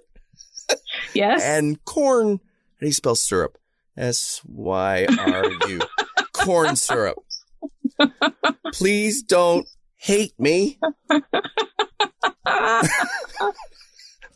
butter. 0.67 0.81
yes. 1.15 1.41
And 1.41 1.83
corn. 1.85 2.39
How 2.39 2.81
do 2.81 2.85
you 2.85 2.93
spell 2.93 3.15
syrup? 3.15 3.57
S 3.97 4.41
Y 4.45 5.05
R 5.19 5.51
U. 5.69 5.79
corn 6.33 6.75
syrup. 6.75 7.17
Please 8.73 9.23
don't 9.23 9.67
hate 9.95 10.33
me. 10.39 10.79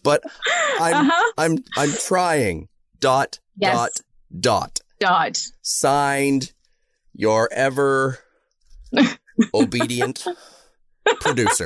but 0.04 0.24
I'm 0.80 1.08
uh-huh. 1.08 1.32
I'm 1.38 1.64
I'm 1.78 1.92
trying. 1.92 2.68
Dot 3.00 3.40
yes. 3.58 3.76
dot 3.76 4.02
dot 4.40 4.80
dot. 5.00 5.38
Signed, 5.62 6.54
your 7.14 7.50
ever 7.52 8.20
obedient 9.54 10.26
producer. 11.22 11.66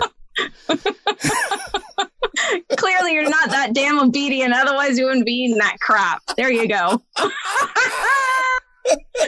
Clearly, 2.77 3.13
you're 3.13 3.29
not 3.29 3.49
that 3.49 3.73
damn 3.73 3.99
obedient. 3.99 4.53
Otherwise, 4.53 4.97
you 4.97 5.05
wouldn't 5.05 5.25
be 5.25 5.33
eating 5.33 5.57
that 5.57 5.77
crap. 5.79 6.21
There 6.37 6.51
you 6.51 6.67
go. 6.67 7.01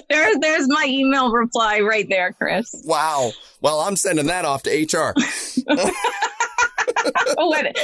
there's 0.10 0.38
there's 0.40 0.68
my 0.68 0.86
email 0.88 1.32
reply 1.32 1.80
right 1.80 2.08
there, 2.10 2.34
Chris. 2.34 2.84
Wow. 2.86 3.32
Well, 3.62 3.80
I'm 3.80 3.96
sending 3.96 4.28
that 4.28 4.46
off 4.46 4.64
to 4.64 4.70
HR. 4.70 5.16
what, 7.36 7.78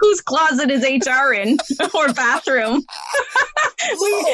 whose 0.00 0.20
closet 0.20 0.70
is 0.70 0.82
HR 0.82 1.32
in 1.32 1.58
or 1.94 2.12
bathroom? 2.12 2.82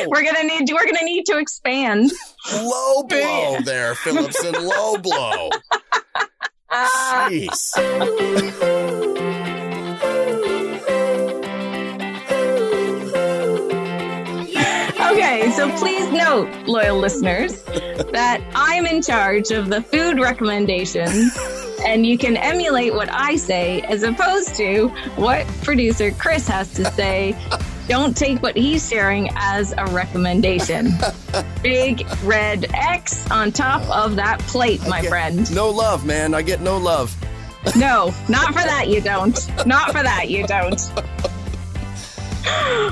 we're 0.07 0.25
gonna 0.25 0.45
need 0.45 0.71
we're 0.73 0.87
gonna 0.87 1.05
need 1.05 1.27
to 1.27 1.39
expand. 1.39 2.11
Low 2.53 3.03
blow 3.05 3.59
there, 3.65 3.95
Phillipson. 3.95 4.55
Low 4.67 4.97
blow. 4.97 5.51
Jeez. 6.73 9.20
Okay, 15.31 15.53
so 15.53 15.71
please 15.77 16.11
note, 16.11 16.51
loyal 16.67 16.99
listeners, 16.99 17.63
that 17.63 18.43
I'm 18.53 18.85
in 18.85 19.01
charge 19.01 19.53
of 19.53 19.69
the 19.69 19.81
food 19.81 20.19
recommendations 20.19 21.39
and 21.87 22.05
you 22.05 22.19
can 22.19 22.37
emulate 22.37 22.95
what 22.95 23.09
I 23.13 23.37
say 23.37 23.81
as 23.83 24.03
opposed 24.03 24.57
to 24.57 24.89
what 25.15 25.47
producer 25.63 26.11
Chris 26.11 26.49
has 26.49 26.75
to 26.75 26.85
say. 26.85 27.37
Don't 27.87 28.17
take 28.17 28.43
what 28.43 28.57
he's 28.57 28.89
sharing 28.89 29.31
as 29.37 29.73
a 29.79 29.87
recommendation. 29.87 30.95
Big 31.63 32.05
red 32.25 32.67
X 32.75 33.31
on 33.31 33.53
top 33.53 33.89
of 33.89 34.17
that 34.17 34.41
plate, 34.41 34.81
my 34.89 35.01
friend. 35.03 35.55
No 35.55 35.71
love, 35.71 36.05
man. 36.05 36.35
I 36.35 36.43
get 36.43 36.61
no 36.61 36.77
love. 36.77 37.17
no, 37.77 38.13
not 38.29 38.49
for 38.49 38.65
that 38.65 38.89
you 38.89 39.01
don't. 39.01 39.39
Not 39.65 39.93
for 39.93 40.03
that 40.03 40.29
you 40.29 40.45
don't 40.49 40.81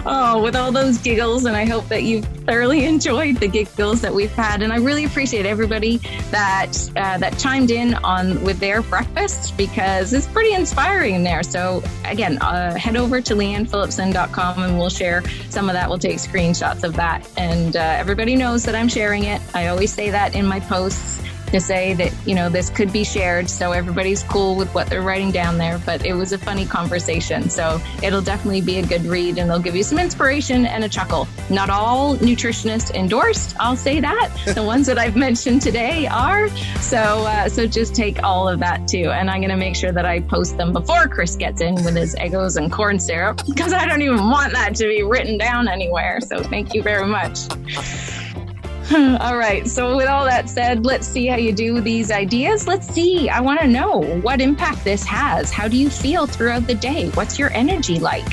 oh, 0.07 0.41
with 0.43 0.57
all 0.57 0.73
those 0.73 0.99
giggles, 0.99 1.45
and 1.45 1.57
I 1.57 1.65
hope 1.65 1.89
that 1.89 2.03
you've 2.03 2.25
thoroughly 2.25 2.85
enjoyed 2.93 3.37
the 3.37 3.49
giggles 3.49 4.01
that 4.03 4.15
we've 4.15 4.33
had. 4.33 4.63
And 4.63 4.73
I 4.73 4.77
really 4.77 5.05
appreciate 5.05 5.47
everybody 5.47 5.99
that 6.31 6.73
uh, 6.97 7.19
that 7.19 7.39
chimed 7.39 7.71
in 7.71 7.95
on 7.95 8.43
with 8.45 8.59
their 8.59 8.83
breakfast 8.83 9.57
because 9.57 10.13
it's 10.13 10.27
pretty 10.27 10.53
inspiring 10.53 11.23
there. 11.25 11.43
So 11.43 11.83
again, 12.05 12.39
uh, 12.39 12.75
head 12.75 12.97
over 12.97 13.21
to 13.21 13.35
leannephillipson.com 13.35 14.63
and 14.63 14.79
we'll 14.79 14.91
share 14.91 15.23
some 15.51 15.69
of 15.69 15.75
that. 15.75 15.89
We'll 15.89 15.99
take 15.99 16.17
screenshots 16.17 16.85
of 16.85 16.95
that, 16.97 17.29
and 17.37 17.77
uh, 17.77 17.81
everybody 17.81 18.37
knows 18.37 18.65
that 18.65 18.75
I'm 18.75 18.89
sharing 18.89 19.25
it. 19.25 19.41
I 19.55 19.69
always 19.69 19.93
say 19.93 20.11
that 20.11 20.35
in 20.35 20.47
my 20.47 20.61
posts 20.61 21.23
to 21.51 21.61
say 21.61 21.95
that 21.95 22.13
you 22.27 22.35
know, 22.35 22.49
this 22.49 22.71
could 22.71 22.93
be 22.93 23.05
shared 23.05 23.49
so 23.49 23.73
everybody's 23.73 24.23
cool 24.23 24.55
with 24.55 24.73
what 24.75 24.89
they're 24.89 25.03
writing 25.03 25.31
down 25.31 25.59
there. 25.59 25.79
But 25.85 26.05
it 26.05 26.13
was 26.13 26.33
a 26.33 26.39
funny 26.39 26.67
conversation. 26.67 27.49
So 27.51 27.81
it'll 28.03 28.23
definitely 28.23 28.61
be 28.61 28.79
a 28.79 28.87
good 28.87 29.05
read 29.05 29.39
and 29.39 29.51
they'll 29.51 29.59
give 29.59 29.77
you 29.77 29.83
some 29.83 29.99
inspiration 29.99 30.67
and 30.67 30.85
a 30.85 30.89
chuckle. 30.89 31.27
Not 31.51 31.71
all 31.71 32.17
nutritionists 32.17 32.95
endorsed, 32.95 33.57
I'll 33.59 33.77
say 33.77 34.01
that. 34.01 34.31
the 34.55 34.63
ones 34.63 34.87
that 34.87 34.99
I've 34.99 35.17
mentioned 35.17 35.63
today 35.63 36.07
are. 36.07 36.49
So, 36.81 36.99
uh, 36.99 37.49
so 37.49 37.67
just 37.67 37.95
take 37.95 38.23
all 38.23 38.49
of 38.49 38.61
that 38.61 38.87
too. 38.89 39.11
And 39.11 39.31
I'm 39.31 39.41
going 39.41 39.51
to 39.51 39.57
make 39.57 39.77
sure 39.77 39.93
that 39.93 40.05
I 40.05 40.21
post 40.21 40.57
them 40.57 40.73
before 40.73 41.09
Chris 41.09 41.37
gets 41.37 41.61
in 41.61 41.75
with 41.77 41.97
his 41.97 42.15
Eggos 42.17 42.57
and 42.57 42.71
corn 42.71 42.99
syrup 42.99 43.43
because 43.47 43.73
I 43.73 43.87
don't 43.87 44.03
even 44.03 44.29
want 44.31 44.53
that 44.53 44.75
to 44.77 44.85
be 44.85 45.03
written 45.03 45.39
down 45.39 45.69
anywhere. 45.69 46.21
So 46.21 46.43
thank 46.43 46.75
you 46.75 46.83
very 46.83 47.07
much. 47.07 47.49
all 49.21 49.37
right. 49.37 49.69
So, 49.69 49.97
with 49.97 50.09
all 50.09 50.25
that 50.25 50.49
said, 50.49 50.87
let's 50.87 51.07
see 51.07 51.27
how 51.27 51.37
you 51.37 51.53
do 51.53 51.81
these 51.83 52.11
ideas. 52.11 52.67
Let's 52.67 52.89
see. 52.89 53.29
I 53.29 53.41
want 53.41 53.61
to 53.61 53.67
know 53.67 54.01
what 54.23 54.41
impact 54.41 54.83
this 54.83 55.05
has. 55.05 55.51
How 55.51 55.69
do 55.69 55.77
you 55.77 55.91
feel 55.91 56.27
throughout 56.27 56.67
the 56.67 56.75
day? 56.75 57.11
What's 57.11 57.39
your 57.39 57.53
energy 57.53 57.99
like? 57.99 58.27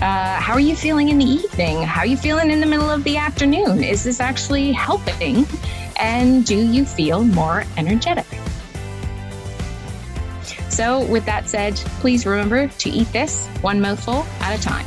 Uh, 0.00 0.34
how 0.40 0.54
are 0.54 0.60
you 0.60 0.74
feeling 0.74 1.10
in 1.10 1.18
the 1.18 1.24
evening? 1.24 1.82
How 1.82 2.00
are 2.00 2.06
you 2.06 2.16
feeling 2.16 2.50
in 2.50 2.60
the 2.60 2.66
middle 2.66 2.90
of 2.90 3.04
the 3.04 3.16
afternoon? 3.16 3.84
Is 3.84 4.02
this 4.02 4.18
actually 4.18 4.72
helping? 4.72 5.46
And 6.00 6.44
do 6.44 6.56
you 6.56 6.84
feel 6.84 7.22
more 7.22 7.62
energetic? 7.76 8.26
So, 10.68 11.04
with 11.06 11.24
that 11.26 11.48
said, 11.48 11.76
please 12.00 12.26
remember 12.26 12.66
to 12.66 12.90
eat 12.90 13.12
this 13.12 13.46
one 13.60 13.80
mouthful 13.80 14.26
at 14.40 14.58
a 14.58 14.60
time. 14.60 14.86